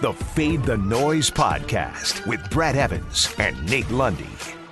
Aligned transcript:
the 0.00 0.12
Fade 0.14 0.62
the 0.62 0.78
Noise 0.78 1.30
podcast 1.30 2.26
with 2.26 2.48
Brad 2.48 2.74
Evans 2.74 3.34
and 3.38 3.68
Nate 3.68 3.90
Lundy. 3.90 4.24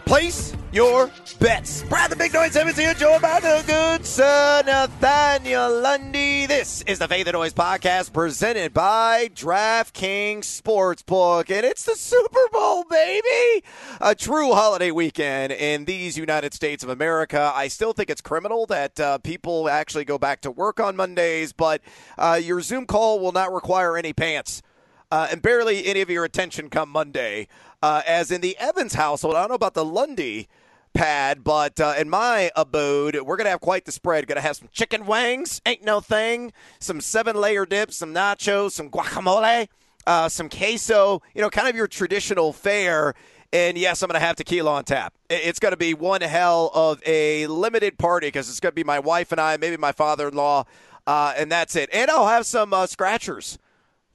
Place 0.07 0.55
your 0.73 1.11
bets. 1.39 1.83
Brad 1.83 2.11
the 2.11 2.17
Big 2.17 2.33
Noise 2.33 2.57
Evans 2.57 2.79
here, 2.79 2.95
joined 2.95 3.21
by 3.21 3.39
the 3.39 3.63
good 3.67 4.07
sir 4.07 4.63
Nathaniel 4.65 5.83
Lundy. 5.83 6.47
This 6.47 6.81
is 6.87 6.99
the 6.99 7.07
Fade 7.07 7.27
the 7.27 7.33
Noise 7.33 7.53
podcast 7.53 8.15
presented 8.15 8.73
by 8.73 9.29
DraftKings 9.35 10.45
Sportsbook, 10.63 11.51
and 11.55 11.67
it's 11.67 11.85
the 11.85 11.95
Super 11.95 12.49
Bowl, 12.51 12.85
baby! 12.89 13.63
A 14.01 14.15
true 14.15 14.55
holiday 14.55 14.91
weekend 14.91 15.53
in 15.53 15.85
these 15.85 16.17
United 16.17 16.55
States 16.55 16.83
of 16.83 16.89
America. 16.89 17.53
I 17.55 17.69
still 17.69 17.93
think 17.93 18.09
it's 18.09 18.23
criminal 18.23 18.65
that 18.67 18.99
uh, 18.99 19.19
people 19.19 19.69
actually 19.69 20.07
go 20.07 20.17
back 20.17 20.41
to 20.41 20.51
work 20.51 20.81
on 20.81 20.97
Mondays, 20.97 21.53
but 21.53 21.83
uh, 22.17 22.41
your 22.43 22.63
Zoom 22.63 22.87
call 22.87 23.21
will 23.21 23.33
not 23.33 23.53
require 23.53 23.99
any 23.99 24.15
pants. 24.15 24.63
Uh, 25.11 25.29
and 25.31 25.41
barely 25.41 25.87
any 25.87 26.01
of 26.01 26.11
your 26.11 26.25
attention 26.25 26.69
come 26.69 26.91
Monday. 26.91 27.49
Uh, 27.83 28.03
as 28.07 28.31
in 28.31 28.41
the 28.41 28.57
Evans 28.59 28.95
household, 28.95 29.37
I 29.37 29.41
don't 29.41 29.49
know 29.49 29.55
about 29.55 29.75
the 29.75 29.85
Lundy 29.85 30.49
pad, 30.93 31.45
but 31.45 31.81
uh, 31.81 31.95
in 31.97 32.11
my 32.11 32.51
abode, 32.57 33.15
we're 33.17 33.37
going 33.37 33.47
to 33.47 33.51
have 33.51 33.61
quite 33.61 33.85
the 33.85 33.93
spread. 33.93 34.27
Going 34.27 34.37
to 34.37 34.43
have 34.43 34.57
some 34.57 34.69
chicken 34.73 35.07
wings, 35.07 35.63
ain't 35.65 35.83
no 35.85 36.01
thing, 36.01 36.53
some 36.79 37.01
seven 37.01 37.37
layer 37.37 37.65
dips, 37.65 37.97
some 37.97 38.13
nachos, 38.13 38.73
some 38.73 38.91
guacamole, 38.91 39.69
uh, 40.07 40.29
some 40.29 40.49
queso, 40.49 41.23
you 41.35 41.41
know, 41.41 41.51
kind 41.51 41.69
of 41.69 41.77
your 41.77 41.87
traditional 41.87 42.53
fare. 42.53 43.15
And 43.51 43.79
yes, 43.79 44.03
I'm 44.03 44.09
going 44.09 44.21
to 44.21 44.27
have 44.27 44.37
tequila 44.37 44.73
on 44.73 44.85
tap. 44.85 45.15
It's 45.31 45.59
going 45.59 45.73
to 45.73 45.79
be 45.79 45.95
one 45.95 46.21
hell 46.21 46.71
of 46.75 47.03
a 47.07 47.47
limited 47.47 47.97
party 47.97 48.27
because 48.27 48.51
it's 48.51 48.61
going 48.61 48.73
to 48.73 48.77
be 48.77 48.85
my 48.85 48.99
wife 48.99 49.33
and 49.33 49.41
I, 49.41 49.57
maybe 49.57 49.79
my 49.79 49.93
father 49.93 50.29
in 50.29 50.35
law, 50.35 50.65
uh, 51.07 51.33
and 51.35 51.51
that's 51.51 51.75
it. 51.75 51.89
And 51.93 52.11
I'll 52.11 52.29
have 52.29 52.45
some 52.45 52.75
uh, 52.75 52.87
scratchers 52.87 53.59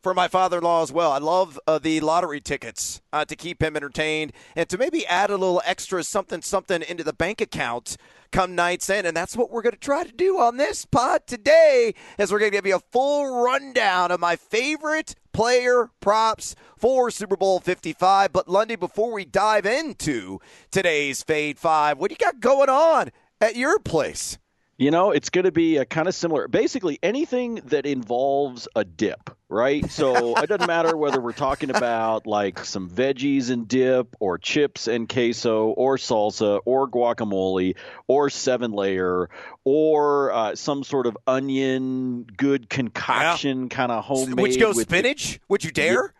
for 0.03 0.13
my 0.13 0.27
father-in-law 0.27 0.83
as 0.83 0.91
well. 0.91 1.13
I 1.13 1.17
love 1.17 1.57
uh, 1.65 1.79
the 1.79 2.01
lottery 2.01 2.41
tickets 2.41 3.01
uh, 3.13 3.23
to 3.25 3.35
keep 3.37 3.63
him 3.63 3.77
entertained 3.77 4.33
and 4.55 4.67
to 4.69 4.77
maybe 4.77 5.07
add 5.07 5.29
a 5.29 5.37
little 5.37 5.61
extra 5.65 6.03
something 6.03 6.41
something 6.41 6.83
into 6.83 7.05
the 7.05 7.13
bank 7.13 7.39
account 7.39 7.95
come 8.31 8.53
night's 8.53 8.89
end. 8.89 9.07
And 9.07 9.15
that's 9.15 9.37
what 9.37 9.49
we're 9.49 9.61
going 9.61 9.73
to 9.73 9.79
try 9.79 10.03
to 10.03 10.11
do 10.11 10.37
on 10.39 10.57
this 10.57 10.85
pod 10.85 11.25
today 11.25 11.95
as 12.17 12.31
we're 12.31 12.39
going 12.39 12.51
to 12.51 12.57
give 12.57 12.67
you 12.67 12.75
a 12.75 12.91
full 12.91 13.43
rundown 13.43 14.11
of 14.11 14.19
my 14.19 14.35
favorite 14.35 15.15
player 15.31 15.89
props 16.01 16.55
for 16.77 17.09
Super 17.09 17.37
Bowl 17.37 17.61
55. 17.61 18.33
But 18.33 18.49
Lundy, 18.49 18.75
before 18.75 19.13
we 19.13 19.23
dive 19.23 19.65
into 19.65 20.39
today's 20.69 21.23
Fade 21.23 21.57
5, 21.57 21.97
what 21.97 22.09
do 22.09 22.13
you 22.19 22.25
got 22.25 22.41
going 22.41 22.69
on 22.69 23.09
at 23.39 23.55
your 23.55 23.79
place? 23.79 24.37
You 24.77 24.89
know, 24.89 25.11
it's 25.11 25.29
going 25.29 25.45
to 25.45 25.51
be 25.51 25.77
a 25.77 25.85
kind 25.85 26.07
of 26.07 26.15
similar. 26.15 26.47
Basically, 26.47 26.97
anything 27.03 27.61
that 27.65 27.85
involves 27.85 28.67
a 28.75 28.83
dip, 28.83 29.29
right? 29.53 29.89
So 29.89 30.35
it 30.35 30.47
doesn't 30.47 30.67
matter 30.67 30.97
whether 30.97 31.21
we're 31.21 31.31
talking 31.31 31.69
about 31.69 32.25
like 32.25 32.65
some 32.65 32.89
veggies 32.89 33.49
and 33.49 33.67
dip, 33.67 34.15
or 34.19 34.37
chips 34.37 34.87
and 34.87 35.07
queso, 35.07 35.67
or 35.67 35.97
salsa, 35.97 36.59
or 36.65 36.89
guacamole, 36.89 37.75
or 38.07 38.29
seven 38.29 38.71
layer, 38.71 39.29
or 39.63 40.31
uh, 40.33 40.55
some 40.55 40.83
sort 40.83 41.05
of 41.05 41.17
onion 41.27 42.23
good 42.23 42.69
concoction, 42.69 43.63
yeah. 43.63 43.67
kind 43.69 43.91
of 43.91 44.03
homemade. 44.03 44.41
Which 44.41 44.59
goes 44.59 44.75
go 44.75 44.81
spinach? 44.81 45.39
Would 45.47 45.63
you 45.63 45.71
dare? 45.71 46.13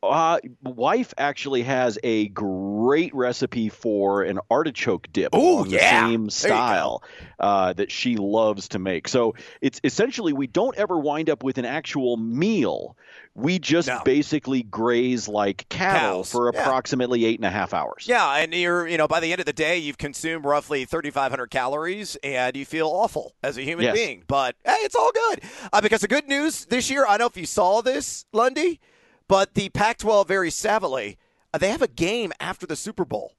Uh, 0.00 0.38
wife 0.62 1.12
actually 1.18 1.62
has 1.62 1.98
a 2.04 2.28
great 2.28 3.12
recipe 3.14 3.68
for 3.68 4.22
an 4.22 4.38
artichoke 4.48 5.08
dip 5.12 5.30
Oh, 5.32 5.64
yeah. 5.64 5.78
the 6.06 6.08
same 6.10 6.30
style 6.30 7.02
uh, 7.40 7.72
that 7.72 7.90
she 7.90 8.16
loves 8.16 8.68
to 8.68 8.78
make. 8.78 9.08
So 9.08 9.34
it's 9.60 9.80
essentially 9.82 10.32
we 10.32 10.46
don't 10.46 10.76
ever 10.76 10.96
wind 10.98 11.28
up 11.28 11.42
with 11.42 11.58
an 11.58 11.64
actual 11.64 12.16
meal. 12.16 12.96
We 13.34 13.58
just 13.58 13.88
no. 13.88 14.00
basically 14.04 14.62
graze 14.62 15.26
like 15.28 15.68
cattle 15.68 16.18
Cows. 16.20 16.30
for 16.32 16.50
Yeah. 16.52 16.60
approximately 16.60 17.24
eight 17.24 17.38
and 17.40 17.44
a 17.46 17.50
half 17.50 17.74
hours. 17.74 18.06
Yeah, 18.08 18.36
and 18.36 18.54
you're, 18.54 18.86
you 18.86 18.98
know, 18.98 19.08
by 19.08 19.18
the 19.20 19.32
end 19.32 19.40
of 19.40 19.46
the 19.46 19.52
day, 19.52 19.78
you've 19.78 19.98
consumed 19.98 20.44
roughly 20.44 20.84
3,500 20.84 21.48
calories, 21.50 22.16
and 22.22 22.56
you 22.56 22.64
feel 22.64 22.86
awful 22.88 23.34
as 23.42 23.56
a 23.58 23.62
human 23.62 23.84
Yes. 23.86 23.94
being. 23.96 24.22
But 24.28 24.54
hey, 24.64 24.76
it's 24.82 24.94
all 24.94 25.10
good 25.12 25.40
uh, 25.72 25.80
because 25.80 26.02
the 26.02 26.08
good 26.08 26.28
news 26.28 26.66
this 26.66 26.88
year. 26.88 27.04
I 27.04 27.10
don't 27.10 27.20
know 27.20 27.26
if 27.26 27.36
you 27.36 27.46
saw 27.46 27.80
this, 27.80 28.24
Lundy, 28.32 28.80
but 29.28 29.54
the 29.54 29.68
Pac-12 29.68 30.26
very 30.26 30.50
savvily, 30.50 31.16
uh, 31.54 31.58
they 31.58 31.70
have 31.70 31.82
a 31.82 31.88
game 31.88 32.32
after 32.40 32.66
the 32.66 32.76
Super 32.76 33.04
Bowl. 33.04 33.34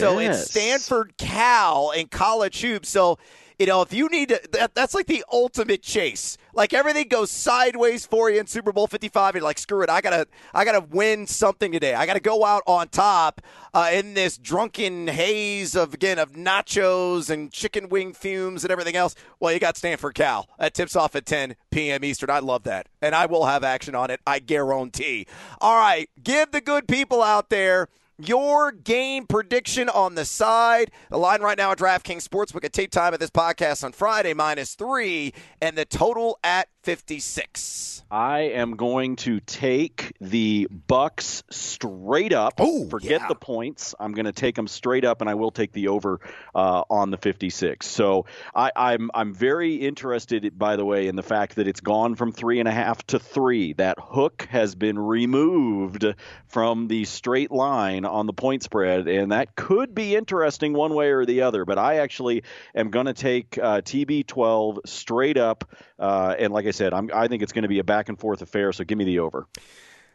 So 0.00 0.18
it's 0.18 0.50
Stanford 0.50 1.16
Cal 1.16 1.92
and 1.96 2.10
college 2.10 2.60
hoops. 2.60 2.88
So, 2.88 3.18
you 3.58 3.66
know, 3.66 3.80
if 3.82 3.92
you 3.92 4.08
need 4.08 4.28
to, 4.28 4.40
that, 4.52 4.74
that's 4.74 4.94
like 4.94 5.06
the 5.06 5.24
ultimate 5.32 5.82
chase. 5.82 6.36
Like 6.52 6.74
everything 6.74 7.08
goes 7.08 7.30
sideways 7.30 8.06
for 8.06 8.30
you 8.30 8.40
in 8.40 8.46
Super 8.46 8.72
Bowl 8.72 8.86
55. 8.86 9.34
You're 9.34 9.44
like, 9.44 9.58
screw 9.58 9.82
it. 9.82 9.90
I 9.90 10.00
gotta, 10.00 10.26
I 10.54 10.64
gotta 10.64 10.80
win 10.80 11.26
something 11.26 11.72
today. 11.72 11.94
I 11.94 12.06
gotta 12.06 12.20
go 12.20 12.44
out 12.44 12.62
on 12.66 12.88
top 12.88 13.40
uh, 13.72 13.90
in 13.92 14.14
this 14.14 14.36
drunken 14.36 15.08
haze 15.08 15.74
of 15.74 15.94
again 15.94 16.18
of 16.18 16.32
nachos 16.32 17.30
and 17.30 17.50
chicken 17.50 17.88
wing 17.88 18.12
fumes 18.12 18.64
and 18.64 18.70
everything 18.70 18.96
else. 18.96 19.14
Well, 19.40 19.52
you 19.52 19.58
got 19.58 19.76
Stanford 19.76 20.14
Cal. 20.14 20.48
That 20.58 20.74
tips 20.74 20.96
off 20.96 21.16
at 21.16 21.26
10 21.26 21.56
p.m. 21.70 22.04
Eastern. 22.04 22.30
I 22.30 22.40
love 22.40 22.64
that, 22.64 22.88
and 23.00 23.14
I 23.14 23.26
will 23.26 23.46
have 23.46 23.64
action 23.64 23.94
on 23.94 24.10
it. 24.10 24.20
I 24.26 24.38
guarantee. 24.38 25.26
All 25.60 25.76
right, 25.76 26.08
give 26.22 26.52
the 26.52 26.60
good 26.60 26.88
people 26.88 27.22
out 27.22 27.50
there 27.50 27.88
your 28.18 28.72
game 28.72 29.26
prediction 29.26 29.88
on 29.88 30.14
the 30.14 30.24
side. 30.24 30.90
The 31.10 31.18
line 31.18 31.40
right 31.40 31.58
now 31.58 31.72
at 31.72 31.78
DraftKings 31.78 32.26
Sportsbook 32.26 32.64
at 32.64 32.72
tape 32.72 32.90
time 32.90 33.12
of 33.12 33.20
this 33.20 33.30
podcast 33.30 33.84
on 33.84 33.92
Friday 33.92 34.34
minus 34.34 34.74
three, 34.74 35.34
and 35.60 35.76
the 35.76 35.84
total 35.84 36.38
at 36.42 36.68
56. 36.86 38.04
I 38.08 38.38
am 38.38 38.76
going 38.76 39.16
to 39.16 39.40
take 39.40 40.12
the 40.20 40.68
Bucks 40.70 41.42
straight 41.50 42.32
up. 42.32 42.60
Ooh, 42.60 42.88
Forget 42.88 43.22
yeah. 43.22 43.26
the 43.26 43.34
points. 43.34 43.96
I'm 43.98 44.12
going 44.12 44.26
to 44.26 44.32
take 44.32 44.54
them 44.54 44.68
straight 44.68 45.04
up, 45.04 45.20
and 45.20 45.28
I 45.28 45.34
will 45.34 45.50
take 45.50 45.72
the 45.72 45.88
over 45.88 46.20
uh, 46.54 46.84
on 46.88 47.10
the 47.10 47.16
56. 47.16 47.84
So 47.84 48.26
I, 48.54 48.70
I'm 48.76 49.10
I'm 49.12 49.34
very 49.34 49.74
interested, 49.74 50.56
by 50.56 50.76
the 50.76 50.84
way, 50.84 51.08
in 51.08 51.16
the 51.16 51.24
fact 51.24 51.56
that 51.56 51.66
it's 51.66 51.80
gone 51.80 52.14
from 52.14 52.30
three 52.30 52.60
and 52.60 52.68
a 52.68 52.72
half 52.72 53.04
to 53.08 53.18
three. 53.18 53.72
That 53.72 53.98
hook 54.00 54.46
has 54.50 54.76
been 54.76 54.96
removed 54.96 56.04
from 56.46 56.86
the 56.86 57.04
straight 57.04 57.50
line 57.50 58.04
on 58.04 58.26
the 58.26 58.32
point 58.32 58.62
spread, 58.62 59.08
and 59.08 59.32
that 59.32 59.56
could 59.56 59.92
be 59.92 60.14
interesting 60.14 60.72
one 60.72 60.94
way 60.94 61.10
or 61.10 61.26
the 61.26 61.42
other. 61.42 61.64
But 61.64 61.78
I 61.78 61.96
actually 61.96 62.44
am 62.76 62.90
going 62.90 63.06
to 63.06 63.14
take 63.14 63.58
uh, 63.58 63.80
TB12 63.80 64.86
straight 64.86 65.38
up, 65.38 65.68
uh, 65.98 66.34
and 66.38 66.52
like 66.52 66.66
I 66.66 66.70
said, 66.70 66.92
I'm, 66.92 67.10
I 67.12 67.28
think 67.28 67.42
it's 67.42 67.52
going 67.52 67.62
to 67.62 67.68
be 67.68 67.78
a 67.78 67.84
back 67.84 68.08
and 68.08 68.18
forth 68.18 68.42
affair. 68.42 68.72
So 68.72 68.84
give 68.84 68.98
me 68.98 69.04
the 69.04 69.20
over. 69.20 69.46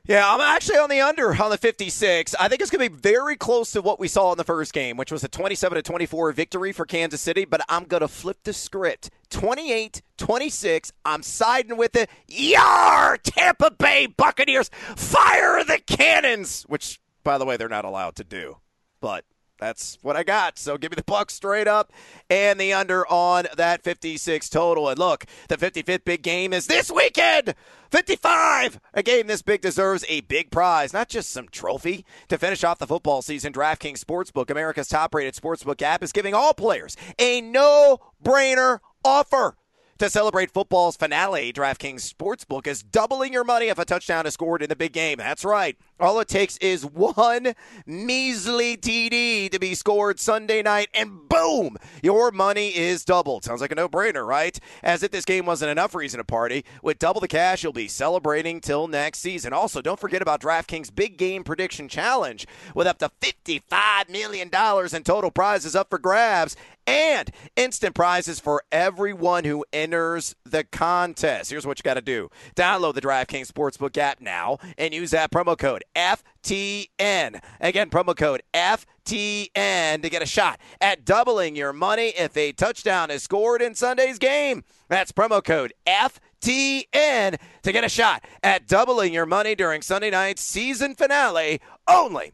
Yeah, 0.08 0.34
I'm 0.34 0.42
actually 0.42 0.80
on 0.80 0.90
the 0.90 1.00
under 1.02 1.31
on 1.42 1.52
the 1.52 1.58
56. 1.58 2.34
I 2.40 2.47
think 2.47 2.62
it's 2.62 2.72
going 2.72 2.84
to 2.84 2.90
be 2.90 3.02
very 3.02 3.36
close 3.36 3.72
to 3.72 3.84
what 3.84 4.00
we 4.00 4.08
saw 4.08 4.31
in 4.31 4.38
the 4.38 4.44
first 4.44 4.74
game, 4.74 4.97
which 4.97 5.12
was 5.12 5.24
a 5.24 5.28
27 5.28 5.75
to 5.75 5.81
24 5.84 6.31
victory 6.31 6.72
for 6.72 6.86
Kansas 6.86 7.22
City, 7.22 7.46
but 7.46 7.62
I'm 7.70 7.84
going 7.84 8.02
to 8.02 8.08
flip 8.08 8.40
the 8.44 8.53
script. 8.53 9.12
28 9.30 10.02
26. 10.18 10.91
I'm 11.06 11.22
siding 11.22 11.78
with 11.78 11.96
it. 11.96 12.09
Yar! 12.28 13.18
Tampa 13.18 13.72
Bay 13.72 14.08
Buccaneers 14.08 14.70
fire 14.96 15.64
the 15.64 15.80
cannons, 15.86 16.64
which 16.64 17.00
by 17.24 17.38
the 17.38 17.46
way 17.46 17.58
they're 17.58 17.70
not 17.70 17.86
allowed 17.86 18.16
to 18.16 18.24
do. 18.24 18.58
But 19.02 19.24
that's 19.62 20.00
what 20.02 20.18
I 20.18 20.24
got. 20.24 20.58
So 20.58 20.76
give 20.76 20.92
me 20.92 20.96
the 20.96 21.04
Bucks 21.04 21.36
straight 21.36 21.68
up 21.68 21.94
and 22.32 22.60
the 22.60 22.74
under 22.74 23.08
on 23.08 23.46
that 23.56 23.84
56 23.84 24.50
total. 24.50 24.90
And 24.90 24.98
look, 24.98 25.26
the 25.50 25.56
55th 25.56 26.04
big 26.04 26.24
game 26.24 26.52
is 26.52 26.66
this 26.66 26.92
weekend. 26.92 27.54
55. 27.92 28.80
A 28.96 29.04
game 29.04 29.28
this 29.28 29.44
big 29.44 29.62
deserves 29.62 30.04
a 30.10 30.22
big 30.22 30.50
prize, 30.50 30.94
not 30.94 31.10
just 31.10 31.30
some 31.30 31.48
trophy. 31.48 32.04
To 32.30 32.40
finish 32.40 32.64
off 32.64 32.80
the 32.80 32.88
football 32.88 33.22
season, 33.22 33.54
DraftKings 33.54 34.04
Sportsbook, 34.04 34.50
America's 34.50 34.88
top-rated 34.88 35.36
sportsbook 35.36 35.82
app, 35.84 36.02
is 36.02 36.12
giving 36.12 36.34
all 36.34 36.56
players 36.56 36.97
a 37.20 37.40
no-brainer 37.40 38.80
offer. 39.06 39.58
To 40.02 40.09
celebrate 40.09 40.50
football's 40.50 40.98
finale, 40.98 41.53
DraftKings 41.53 42.12
Sportsbook 42.12 42.66
is 42.66 42.82
doubling 42.82 43.34
your 43.34 43.44
money 43.44 43.68
if 43.68 43.78
a 43.78 43.86
touchdown 43.86 44.26
is 44.26 44.34
scored 44.34 44.64
in 44.64 44.70
the 44.70 44.76
big 44.76 44.94
game. 44.94 45.20
That's 45.20 45.46
right. 45.46 45.78
All 46.00 46.20
it 46.20 46.28
takes 46.28 46.58
is 46.58 46.84
one 46.84 47.53
measly 47.86 48.76
TD 48.76 49.52
to 49.52 49.59
be 49.59 49.76
scored 49.76 50.20
Sunday 50.20 50.64
night, 50.64 50.88
and 50.96 51.30
boom, 51.30 51.78
your 52.02 52.32
money 52.32 52.70
is 52.76 53.06
doubled. 53.06 53.44
Sounds 53.44 53.62
like 53.62 53.72
a 53.72 53.76
no 53.76 53.88
brainer, 53.88 54.26
right? 54.26 54.59
As 54.82 55.03
if 55.03 55.12
this 55.12 55.24
game 55.24 55.46
wasn't 55.46 55.70
enough 55.70 55.94
reason 55.94 56.18
to 56.18 56.24
party. 56.24 56.66
With 56.82 56.97
double 56.97 57.22
the 57.22 57.28
cash, 57.28 57.62
you'll 57.62 57.72
be 57.72 57.88
celebrating 57.88 58.59
till 58.59 58.88
next 58.88 59.20
season. 59.20 59.54
Also, 59.54 59.84
don't 59.84 60.00
forget 60.00 60.24
about 60.24 60.42
DraftKings 60.42 60.96
Big 60.96 61.16
Game 61.16 61.44
Prediction 61.44 61.88
Challenge 61.88 62.47
with 62.74 62.88
up 62.88 62.97
to 62.97 63.12
$55 63.22 64.09
million 64.09 64.50
in 64.50 65.04
total 65.04 65.30
prizes 65.30 65.76
up 65.76 65.92
for 65.92 66.00
grabs 66.00 66.56
and 66.91 67.32
instant 67.55 67.96
prizes 67.96 68.41
for 68.41 68.64
everyone 68.70 69.46
who 69.46 69.64
enters 69.72 70.35
the 70.43 70.66
contest. 70.66 71.49
Here's 71.49 71.66
what 71.66 71.79
you 71.79 71.84
got 71.84 71.93
to 71.93 72.02
do 72.02 72.29
download 72.55 72.96
the 72.96 73.02
DraftKings 73.02 73.49
Sportsbook 73.49 73.97
app 73.97 74.20
now 74.20 74.58
and 74.78 74.93
use 74.93 75.11
that 75.11 75.32
promo 75.32 75.58
code 75.58 75.84
FTN. 75.96 77.41
Again, 77.61 77.90
promo 77.90 78.16
code 78.16 78.43
FTN 78.53 80.02
to 80.02 80.09
get 80.09 80.22
a 80.22 80.26
shot 80.26 80.59
at 80.82 81.05
doubling 81.05 81.55
your 81.55 81.72
money 81.72 82.09
if 82.09 82.35
a 82.35 82.52
touchdown 82.52 83.09
is 83.09 83.23
scored 83.23 83.61
in 83.61 83.73
Sunday's 83.73 84.20
game. 84.20 84.64
That's 84.90 85.14
promo 85.14 85.41
code 85.41 85.73
FTN 85.87 87.40
to 87.64 87.72
get 87.72 87.85
a 87.85 87.90
shot 87.90 88.26
at 88.44 88.67
doubling 88.67 89.14
your 89.14 89.26
money 89.26 89.55
during 89.55 89.82
Sunday 89.82 90.09
night's 90.09 90.41
season 90.41 90.96
finale 90.96 91.61
only 91.87 92.34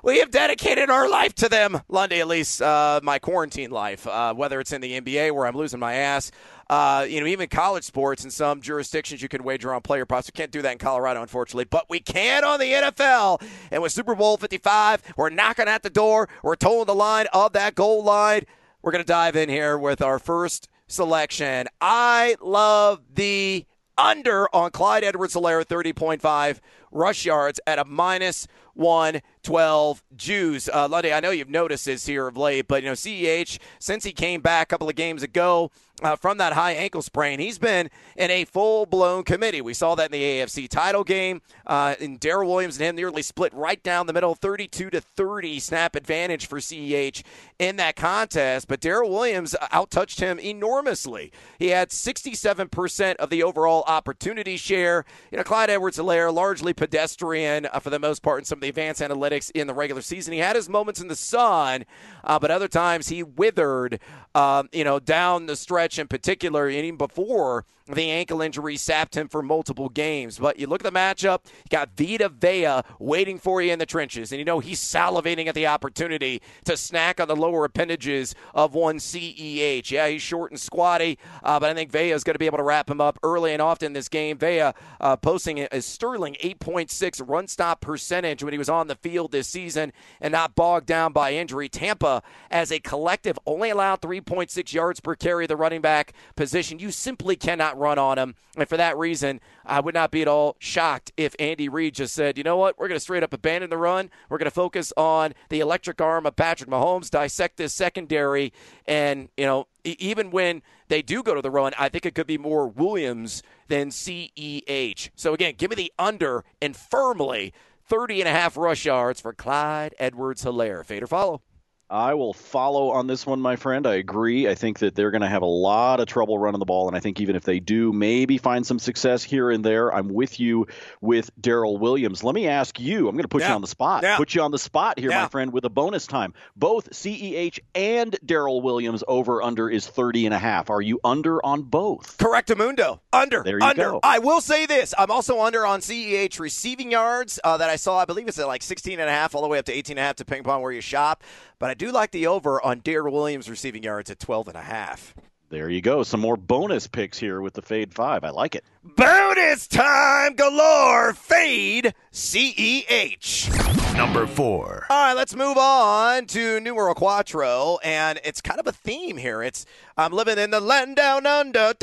We 0.04 0.20
have 0.20 0.30
dedicated 0.30 0.90
our 0.90 1.10
life 1.10 1.34
to 1.36 1.50
them, 1.50 1.82
Lundy. 1.88 2.20
At 2.20 2.28
least 2.28 2.62
uh, 2.62 3.00
my 3.04 3.20
quarantine 3.20 3.72
life, 3.72 4.06
uh, 4.08 4.34
whether 4.34 4.60
it's 4.60 4.72
in 4.72 4.82
the 4.82 5.00
NBA 5.00 5.34
where 5.34 5.46
I'm 5.46 5.56
losing 5.56 5.80
my 5.80 5.94
ass, 5.94 6.32
uh, 6.70 7.06
you 7.10 7.20
know, 7.20 7.28
even 7.28 7.50
college 7.50 7.84
sports 7.84 8.24
in 8.24 8.32
some 8.32 8.62
jurisdictions, 8.62 9.22
you 9.22 9.28
can 9.30 9.44
wager 9.44 9.74
on 9.74 9.82
player 9.82 10.06
props. 10.06 10.28
We 10.28 10.38
can't 10.38 10.52
do 10.52 10.62
that 10.62 10.72
in 10.74 10.78
Colorado, 10.78 11.22
unfortunately, 11.22 11.66
but 11.66 11.90
we 11.90 12.00
can 12.00 12.44
on 12.44 12.60
the 12.60 12.72
NFL. 12.72 13.42
And 13.72 13.82
with 13.82 13.92
Super 13.92 14.16
Bowl 14.16 14.38
55, 14.38 15.16
we're 15.18 15.30
knocking 15.30 15.68
at 15.68 15.84
the 15.84 15.90
door. 15.90 16.30
We're 16.44 16.56
towing 16.56 16.86
the 16.86 16.96
line 16.96 17.28
of 17.34 17.54
that 17.54 17.76
goal 17.76 18.04
line. 18.04 18.44
We're 18.82 18.92
going 18.92 19.04
to 19.04 19.08
dive 19.08 19.36
in 19.36 19.50
here 19.50 19.78
with 19.78 20.02
our 20.02 20.20
first 20.20 20.70
selection. 20.88 21.68
I 21.82 22.36
love 22.42 23.02
the 23.14 23.66
under 24.00 24.48
on 24.56 24.72
Clyde 24.72 25.04
Edwards 25.04 25.36
Helaire, 25.36 25.66
30.5 25.66 26.60
rush 26.92 27.26
yards 27.26 27.60
at 27.68 27.80
a 27.80 27.86
minus 27.86 28.48
112 28.74 30.04
juice. 30.16 30.70
Uh, 30.74 30.88
Lundy, 30.88 31.12
I 31.14 31.20
know 31.20 31.32
you've 31.32 31.50
noticed 31.50 31.86
this 31.86 32.06
here 32.06 32.28
of 32.28 32.38
late, 32.38 32.68
but, 32.68 32.82
you 32.82 32.90
know, 32.90 32.94
CEH, 32.94 33.60
since 33.80 34.04
he 34.04 34.12
came 34.12 34.42
back 34.42 34.68
a 34.68 34.70
couple 34.70 34.90
of 34.90 34.96
games 34.96 35.24
ago, 35.24 35.72
uh, 36.02 36.16
from 36.16 36.38
that 36.38 36.54
high 36.54 36.72
ankle 36.74 37.02
sprain. 37.02 37.40
He's 37.40 37.58
been 37.58 37.90
in 38.16 38.32
a 38.32 38.46
full 38.46 38.86
blown 38.86 39.24
committee. 39.24 39.62
We 39.62 39.74
saw 39.74 39.96
that 39.96 40.06
in 40.06 40.12
the 40.12 40.24
AFC 40.24 40.70
title 40.70 41.04
game. 41.04 41.42
Uh, 41.66 41.96
and 42.00 42.20
Darrel 42.20 42.50
Williams 42.50 42.78
and 42.78 42.86
him 42.86 42.96
nearly 42.96 43.22
split 43.22 43.54
right 43.54 43.82
down 43.84 44.08
the 44.08 44.14
middle, 44.14 44.36
32 44.36 44.90
to 44.90 45.02
30 45.02 45.60
snap 45.60 45.96
advantage 45.96 46.48
for 46.48 46.60
CEH 46.60 47.24
in 47.58 47.76
that 47.78 47.96
contest. 47.96 48.68
But 48.68 48.80
Darrel 48.80 49.10
Williams 49.10 49.56
outtouched 49.74 50.20
him 50.20 50.40
enormously. 50.40 51.32
He 51.58 51.68
had 51.68 51.90
67% 51.90 53.16
of 53.18 53.30
the 53.30 53.44
overall 53.44 53.84
opportunity 53.88 54.58
share. 54.58 55.06
You 55.32 55.38
know, 55.38 55.44
Clyde 55.44 55.70
Edwards 55.70 55.98
Helaire, 55.98 56.34
largely 56.34 56.74
pedestrian 56.80 57.68
uh, 57.68 57.80
for 57.80 57.90
the 57.90 58.00
most 58.00 58.24
part 58.24 58.40
in 58.40 58.46
some 58.46 58.58
of 58.58 58.62
the 58.62 58.70
advanced 58.70 59.02
analytics 59.02 59.52
in 59.52 59.68
the 59.68 59.74
regular 59.74 60.02
season. 60.02 60.34
He 60.34 60.40
had 60.40 60.56
his 60.56 60.70
moments 60.70 61.02
in 61.02 61.10
the 61.10 61.16
sun, 61.16 61.84
uh, 62.24 62.40
but 62.40 62.50
other 62.50 62.70
times 62.70 63.10
he 63.10 63.22
withered, 63.22 64.00
um, 64.34 64.70
you 64.72 64.86
know, 64.86 64.98
down 64.98 65.46
the 65.46 65.58
stretch 65.58 66.00
in 66.00 66.08
particular, 66.08 66.68
and 66.68 66.78
even 66.78 66.98
before 66.98 67.66
the 67.96 68.10
ankle 68.10 68.42
injury 68.42 68.78
sapped 68.78 69.16
him 69.16 69.28
for 69.28 69.42
multiple 69.42 69.90
games. 69.90 70.38
But 70.40 70.60
you 70.60 70.68
look 70.68 70.86
at 70.86 70.92
the 70.92 70.98
matchup, 70.98 71.46
you 71.46 71.70
got 71.70 71.90
Vita 71.98 72.30
Vea 72.30 72.82
waiting 73.00 73.40
for 73.40 73.62
you 73.62 73.72
in 73.72 73.80
the 73.80 73.86
trenches, 73.86 74.32
and 74.32 74.40
you 74.40 74.46
know 74.46 74.60
he's 74.60 74.80
salivating 74.80 75.48
at 75.48 75.56
the 75.56 75.68
opportunity 75.68 76.42
to 76.66 76.78
snack 76.78 77.20
on 77.20 77.28
the 77.28 77.36
lower 77.36 77.66
appendages 77.66 78.36
of 78.54 78.74
one 78.74 78.98
CEH. 78.98 79.90
Yeah, 79.92 80.08
he's 80.08 80.22
short 80.22 80.52
and 80.52 80.60
squatty, 80.60 81.18
uh, 81.44 81.60
but 81.60 81.70
I 81.70 81.74
think 81.74 81.92
Vea 81.92 82.12
is 82.12 82.24
going 82.24 82.36
to 82.36 82.40
be 82.40 82.46
able 82.46 82.58
to 82.58 82.64
wrap 82.64 82.90
him 82.90 83.02
up 83.02 83.18
early 83.24 83.54
and 83.54 83.62
often 83.62 83.94
this 83.94 84.10
game. 84.10 84.38
Vea 84.38 84.72
uh, 85.02 85.16
posting 85.18 85.68
a 85.72 85.82
sterling 85.82 86.36
8.6 86.44 87.28
run 87.28 87.48
stop 87.48 87.82
percentage 87.82 88.44
when 88.44 88.54
he 88.54 88.60
was 88.60 88.70
on 88.70 88.88
the 88.88 88.96
field 88.96 89.32
this 89.32 89.48
season 89.48 89.94
and 90.22 90.32
not 90.32 90.56
bogged 90.56 90.86
down 90.86 91.14
by 91.14 91.34
injury. 91.34 91.70
Tampa, 91.70 92.22
as 92.52 92.72
a 92.72 92.80
collective, 92.80 93.40
only 93.46 93.70
allowed 93.70 94.02
3.6 94.02 94.74
yards 94.74 95.00
per 95.00 95.16
carry 95.16 95.48
the 95.48 95.56
running 95.56 95.82
back 95.82 96.14
position. 96.36 96.80
You 96.80 96.92
simply 96.92 97.36
cannot 97.36 97.79
run 97.80 97.98
on 97.98 98.18
him. 98.18 98.36
And 98.58 98.68
for 98.68 98.78
that 98.78 98.98
reason, 98.98 99.40
I 99.66 99.80
would 99.80 99.94
not 99.94 100.12
be 100.12 100.22
at 100.22 100.28
all 100.28 100.56
shocked 100.60 101.12
if 101.18 101.36
Andy 101.40 101.70
Reid 101.70 101.96
just 101.96 102.14
said, 102.14 102.38
you 102.38 102.44
know 102.44 102.58
what, 102.58 102.78
we're 102.78 102.88
going 102.88 102.98
to 102.98 103.02
straight 103.02 103.24
up 103.24 103.34
abandon 103.34 103.70
the 103.70 103.78
run. 103.78 104.10
We're 104.30 104.38
going 104.38 104.46
to 104.46 104.52
focus 104.52 104.92
on 104.98 105.34
the 105.50 105.60
electric 105.60 106.02
arm 106.02 106.26
of 106.26 106.36
Patrick 106.36 106.70
Mahomes, 106.70 107.10
dissect 107.10 107.58
this 107.58 107.74
secondary. 107.74 108.54
And, 108.88 109.30
you 109.38 109.46
know, 109.46 109.68
even 109.84 110.32
when 110.32 110.62
they 110.90 111.02
do 111.02 111.24
go 111.24 111.34
to 111.34 111.42
the 111.42 111.52
run, 111.52 111.74
I 111.80 111.90
think 111.90 112.06
it 112.06 112.16
could 112.16 112.28
be 112.28 112.38
more 112.38 112.68
Williams 112.68 113.42
than 113.68 113.90
CEH. 113.90 115.10
So 115.16 115.34
again, 115.34 115.54
give 115.58 115.70
me 115.70 115.76
the 115.76 115.94
under 115.98 116.44
and 116.62 116.76
firmly 116.76 117.54
30 117.88 118.22
and 118.22 118.28
a 118.28 118.32
half 118.32 118.58
rush 118.58 118.86
yards 118.86 119.22
for 119.22 119.34
Clyde 119.34 119.96
Edwards 120.00 120.44
Helaire. 120.44 120.86
Fade 120.86 121.04
or 121.04 121.08
follow. 121.08 121.42
I 121.90 122.14
will 122.14 122.34
follow 122.34 122.92
on 122.92 123.08
this 123.08 123.26
one, 123.26 123.42
my 123.42 123.56
friend. 123.56 123.88
I 123.88 123.96
agree. 123.96 124.48
I 124.48 124.54
think 124.54 124.80
that 124.80 124.94
they're 124.94 125.10
going 125.10 125.22
to 125.22 125.28
have 125.28 125.42
a 125.42 125.48
lot 125.48 126.00
of 126.00 126.06
trouble 126.06 126.38
running 126.38 126.60
the 126.60 126.66
ball, 126.66 126.88
and 126.88 126.96
I 126.96 127.00
think 127.00 127.20
even 127.20 127.36
if 127.36 127.44
they 127.44 127.60
do, 127.60 127.92
maybe 127.92 128.38
find 128.38 128.66
some 128.66 128.78
success 128.78 129.24
here 129.24 129.50
and 129.50 129.66
there. 129.66 129.92
I'm 129.92 130.10
with 130.10 130.40
you 130.40 130.68
with 131.02 131.32
Darrel 131.42 131.78
Williams. 131.80 132.24
Let 132.24 132.36
me 132.36 132.48
ask 132.48 132.80
you. 132.80 133.08
I'm 133.08 133.16
going 133.16 133.24
to 133.24 133.28
put 133.28 133.42
yeah. 133.42 133.50
you 133.50 133.56
on 133.56 133.62
the 133.62 133.68
spot. 133.68 134.04
Yeah. 134.04 134.18
Put 134.18 134.36
you 134.36 134.44
on 134.44 134.52
the 134.52 134.60
spot 134.60 135.00
here, 135.00 135.10
yeah. 135.10 135.24
my 135.24 135.28
friend, 135.30 135.52
with 135.52 135.66
a 135.66 135.70
bonus 135.70 136.06
time. 136.06 136.36
Both 136.56 136.92
CEH 136.92 137.60
and 137.74 138.16
Darrel 138.24 138.62
Williams 138.62 139.04
over 139.08 139.42
under 139.42 139.68
is 139.68 139.88
30 139.88 140.28
and 140.28 140.36
a 140.36 140.40
half. 140.40 140.70
Are 140.70 140.82
you 140.82 141.00
under 141.04 141.44
on 141.44 141.64
both? 141.64 142.20
Correct, 142.20 142.50
Amundo. 142.50 143.00
Under. 143.12 143.42
There 143.42 143.58
you 143.58 143.66
under. 143.66 143.92
go. 143.92 144.00
I 144.04 144.20
will 144.20 144.42
say 144.42 144.68
this. 144.68 144.94
I'm 144.96 145.10
also 145.10 145.42
under 145.42 145.66
on 145.66 145.80
CEH 145.80 146.40
receiving 146.40 146.92
yards 146.92 147.40
uh, 147.44 147.58
that 147.58 147.72
I 147.72 147.78
saw. 147.78 147.98
I 147.98 148.06
believe 148.06 148.28
it's 148.28 148.38
at 148.38 148.46
like 148.46 148.62
16 148.62 149.00
and 149.00 149.10
a 149.10 149.12
half, 149.12 149.34
all 149.34 149.42
the 149.42 149.48
way 149.48 149.58
up 149.58 149.66
to 149.66 149.74
18 149.74 149.94
and 149.94 150.00
a 150.00 150.04
half, 150.04 150.18
depending 150.18 150.46
upon 150.46 150.62
where 150.62 150.72
you 150.72 150.82
shop. 150.82 151.24
But 151.60 151.70
I 151.70 151.74
do 151.74 151.92
like 151.92 152.12
the 152.12 152.28
over 152.28 152.64
on 152.64 152.80
Darrel 152.80 153.14
Williams 153.14 153.50
receiving 153.50 153.84
yards 153.84 154.10
at 154.10 154.20
12 154.20 154.48
and 154.48 154.58
a 154.58 154.62
half. 154.62 155.14
There 155.50 155.70
you 155.70 155.82
go. 155.82 156.04
Some 156.04 156.22
more 156.22 156.38
bonus 156.38 156.88
picks 156.88 157.18
here 157.18 157.42
with 157.42 157.54
the 157.54 157.62
Fade 157.62 157.94
5. 157.94 158.24
I 158.24 158.30
like 158.30 158.56
it. 158.56 158.64
Bonus 158.84 159.68
time 159.68 160.36
galore. 160.36 161.14
Fade 161.14 161.94
CEH. 162.14 163.79
Number 164.00 164.28
four. 164.28 164.86
All 164.90 165.08
right, 165.08 165.14
let's 165.14 165.36
move 165.36 165.58
on 165.58 166.26
to 166.28 166.62
numero 166.62 166.94
quattro, 166.94 167.80
and 167.84 168.18
it's 168.24 168.40
kind 168.40 168.58
of 168.58 168.66
a 168.66 168.72
theme 168.72 169.18
here. 169.18 169.44
It's 169.44 169.66
I'm 169.98 170.14
living 170.14 170.38
in 170.38 170.52
the 170.52 170.62
land 170.62 170.96
down 170.96 171.26
under. 171.26 171.74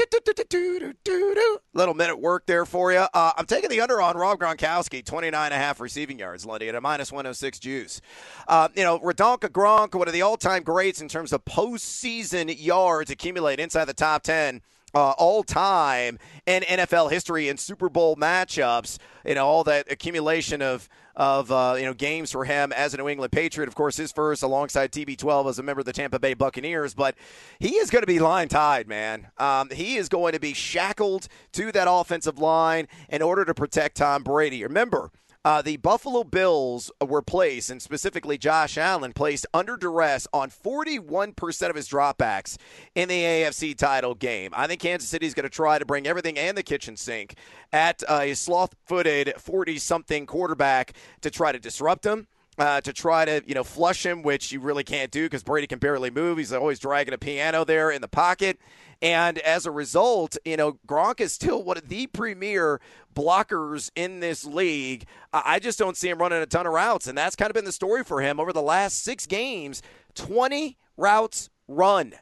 Little 1.75 1.92
Men 1.92 2.08
at 2.08 2.18
Work 2.18 2.46
there 2.46 2.64
for 2.64 2.90
you. 2.90 3.04
Uh, 3.12 3.32
I'm 3.37 3.44
taking 3.44 3.68
the 3.68 3.82
under 3.82 4.00
on 4.00 4.16
Rob 4.16 4.38
Gronkowski, 4.38 5.04
29 5.04 5.44
and 5.44 5.52
a 5.52 5.58
half 5.58 5.78
receiving 5.78 6.18
yards, 6.18 6.46
Lundy, 6.46 6.70
at 6.70 6.75
a 6.75 6.80
minus 6.80 7.12
106 7.12 7.58
juice. 7.58 8.00
Uh, 8.49 8.70
you 8.75 8.82
know, 8.82 8.99
Radonka 8.99 9.50
Gronk, 9.50 9.94
one 9.94 10.08
of 10.08 10.14
the 10.14 10.23
all-time 10.23 10.62
greats 10.62 11.02
in 11.02 11.08
terms 11.08 11.35
of 11.35 11.44
postseason 11.44 12.56
yards 12.58 13.11
accumulated 13.11 13.62
inside 13.62 13.85
the 13.85 13.92
top 13.92 14.23
10 14.23 14.62
uh, 14.95 15.11
all 15.12 15.43
time 15.43 16.19
in 16.47 16.62
NFL 16.62 17.11
history 17.11 17.49
in 17.49 17.57
Super 17.57 17.88
Bowl 17.88 18.16
matchups. 18.16 18.99
You 19.25 19.35
know, 19.35 19.47
all 19.47 19.64
that 19.64 19.90
accumulation 19.90 20.62
of 20.62 20.88
of 21.16 21.50
uh, 21.50 21.76
you 21.78 21.85
know 21.85 21.95
games 21.95 22.31
for 22.31 22.45
him 22.45 22.73
as 22.73 22.95
a 22.95 22.99
New 22.99 23.09
England 23.09 23.33
Patriot. 23.33 23.69
Of 23.69 23.75
course, 23.75 23.97
his 23.97 24.12
first 24.12 24.43
alongside 24.43 24.93
TB12 24.93 25.50
as 25.50 25.59
a 25.59 25.62
member 25.62 25.81
of 25.81 25.87
the 25.87 25.93
Tampa 25.93 26.19
Bay 26.19 26.35
Buccaneers. 26.35 26.95
But 26.95 27.16
he 27.59 27.76
is 27.76 27.90
going 27.90 28.02
to 28.02 28.07
be 28.07 28.19
line 28.19 28.49
tied, 28.49 28.87
man. 28.87 29.28
Um, 29.38 29.71
he 29.71 29.97
is 29.97 30.09
going 30.09 30.33
to 30.35 30.40
be 30.40 30.52
shackled 30.55 31.28
to 31.52 31.73
that 31.73 31.88
offensive 31.90 32.38
line 32.38 32.87
in 33.09 33.23
order 33.23 33.45
to 33.45 33.55
protect 33.55 33.97
Tom 33.97 34.23
Brady. 34.23 34.62
Remember. 34.62 35.11
Uh, 35.47 35.62
the 35.62 35.76
Buffalo 35.76 36.25
Bills 36.25 36.91
were 37.00 37.23
placed, 37.23 37.71
and 37.71 37.81
specifically 37.81 38.37
Josh 38.37 38.76
Allen, 38.76 39.12
placed 39.12 39.47
under 39.55 39.76
duress 39.76 40.26
on 40.33 40.50
41% 40.50 41.71
of 41.71 41.76
his 41.76 41.88
dropbacks 41.88 42.57
in 42.97 43.09
the 43.09 43.23
AFC 43.23 43.76
title 43.79 44.17
game. 44.17 44.50
I 44.57 44.67
think 44.67 44.81
Kansas 44.81 45.09
City 45.09 45.25
is 45.25 45.35
going 45.35 45.45
to 45.45 45.49
try 45.49 45.79
to 45.79 45.87
bring 45.87 46.05
everything 46.09 46.37
and 46.37 46.59
the 46.59 46.65
kitchen 46.65 46.97
sink 46.97 47.37
at 47.73 48.03
a 48.09 48.35
sloth 48.35 48.75
footed 48.87 49.35
40 49.38 49.79
something 49.79 50.26
quarterback 50.26 50.95
to 51.21 51.31
try 51.31 51.53
to 51.53 51.61
disrupt 51.61 52.05
him. 52.05 52.26
Uh, 52.58 52.80
to 52.80 52.90
try 52.90 53.26
to 53.26 53.42
you 53.46 53.54
know 53.54 53.62
flush 53.62 54.06
him, 54.06 54.22
which 54.22 54.50
you 54.50 54.60
really 54.60 54.82
can't 54.82 55.10
do 55.10 55.25
because 55.25 55.42
Brady 55.42 55.66
can 55.66 55.78
barely 55.78 56.10
move. 56.10 56.38
He's 56.38 56.54
always 56.54 56.78
dragging 56.78 57.12
a 57.12 57.18
piano 57.18 57.64
there 57.64 57.90
in 57.90 58.00
the 58.00 58.08
pocket. 58.08 58.58
And 59.02 59.38
as 59.38 59.66
a 59.66 59.70
result, 59.70 60.36
you 60.44 60.56
know, 60.56 60.78
Gronk 60.86 61.20
is 61.20 61.32
still 61.32 61.62
one 61.62 61.76
of 61.76 61.88
the 61.88 62.06
premier 62.06 62.80
blockers 63.14 63.90
in 63.94 64.20
this 64.20 64.44
league. 64.44 65.04
I 65.32 65.58
just 65.58 65.78
don't 65.78 65.96
see 65.96 66.08
him 66.08 66.18
running 66.18 66.40
a 66.40 66.46
ton 66.46 66.66
of 66.66 66.72
routes. 66.72 67.06
And 67.06 67.16
that's 67.16 67.36
kind 67.36 67.50
of 67.50 67.54
been 67.54 67.66
the 67.66 67.72
story 67.72 68.04
for 68.04 68.22
him 68.22 68.40
over 68.40 68.52
the 68.52 68.62
last 68.62 69.02
six 69.04 69.26
games 69.26 69.82
20 70.14 70.78
routes 70.96 71.50
run. 71.68 72.14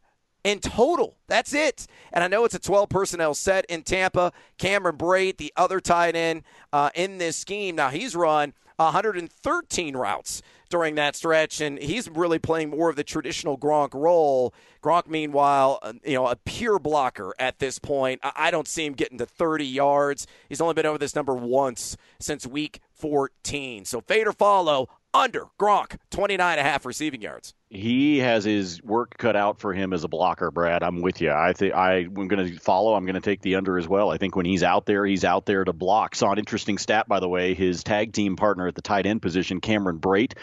in 0.42 0.58
total. 0.58 1.16
That's 1.28 1.54
it. 1.54 1.86
And 2.12 2.24
I 2.24 2.28
know 2.28 2.44
it's 2.44 2.54
a 2.54 2.58
12 2.58 2.88
personnel 2.88 3.34
set 3.34 3.64
in 3.66 3.82
Tampa. 3.82 4.32
Cameron 4.58 4.96
Brate, 4.96 5.38
the 5.38 5.52
other 5.56 5.80
tight 5.80 6.16
end 6.16 6.42
uh, 6.72 6.90
in 6.94 7.18
this 7.18 7.36
scheme. 7.36 7.76
Now, 7.76 7.88
he's 7.88 8.14
run 8.16 8.52
113 8.76 9.97
routes 9.97 10.43
during 10.69 10.97
that 10.97 11.14
stretch, 11.14 11.61
and 11.61 11.78
he's 11.78 12.09
really 12.09 12.38
playing 12.38 12.71
more 12.71 12.90
of 12.90 12.97
the 12.97 13.04
traditional 13.04 13.57
Gronk 13.57 13.95
role. 13.95 14.52
Gronk, 14.83 15.07
meanwhile, 15.07 15.78
uh, 15.83 15.93
you 16.04 16.14
know, 16.14 16.26
a 16.26 16.37
pure 16.37 16.78
blocker 16.78 17.35
at 17.38 17.59
this 17.59 17.78
point. 17.78 18.21
I 18.23 18.50
don't 18.50 18.66
see 18.66 18.85
him 18.85 18.95
getting 18.95 19.19
to 19.19 19.26
30 19.26 19.64
yards. 19.64 20.26
He's 20.49 20.61
only 20.61 20.75
been 20.75 20.87
over 20.87 20.99
this 20.99 21.14
number 21.14 21.35
once 21.35 21.97
since 22.19 22.47
week 22.47 22.81
14. 22.93 23.85
So 23.85 24.00
fade 24.00 24.26
or 24.26 24.33
follow 24.33 24.88
under 25.12 25.45
Gronk, 25.61 25.99
29 26.11 26.59
and 26.59 26.66
a 26.66 26.69
half 26.69 26.85
receiving 26.85 27.23
yards. 27.23 27.54
He 27.75 28.19
has 28.19 28.45
his 28.45 28.81
work 28.83 29.19
cut 29.19 29.35
out 29.35 29.59
for 29.59 29.73
him 29.73 29.93
as 29.93 30.04
a 30.04 30.09
blocker, 30.09 30.52
Brad. 30.52 30.85
I'm 30.85 31.02
with 31.02 31.21
you. 31.21 31.33
I 31.33 31.52
think 31.52 31.75
I'm 31.75 32.28
going 32.28 32.47
to 32.47 32.57
follow. 32.61 32.95
I'm 32.95 33.04
going 33.04 33.14
to 33.14 33.21
take 33.21 33.43
the 33.43 33.57
under 33.57 33.76
as 33.76 33.88
well. 33.88 34.11
I 34.11 34.16
think 34.16 34.37
when 34.37 34.47
he's 34.47 34.62
out 34.62 34.87
there, 34.87 35.04
he's 35.04 35.25
out 35.25 35.45
there 35.45 35.64
to 35.64 35.73
block. 35.73 36.14
Saw 36.14 36.31
an 36.31 36.38
interesting 36.38 36.78
stat, 36.78 37.09
by 37.09 37.19
the 37.19 37.28
way. 37.28 37.52
His 37.54 37.83
tag 37.83 38.12
team 38.12 38.37
partner 38.37 38.69
at 38.69 38.76
the 38.76 38.83
tight 38.83 39.07
end 39.07 39.23
position, 39.23 39.61
Cameron 39.61 39.99
Brate, 39.99 40.35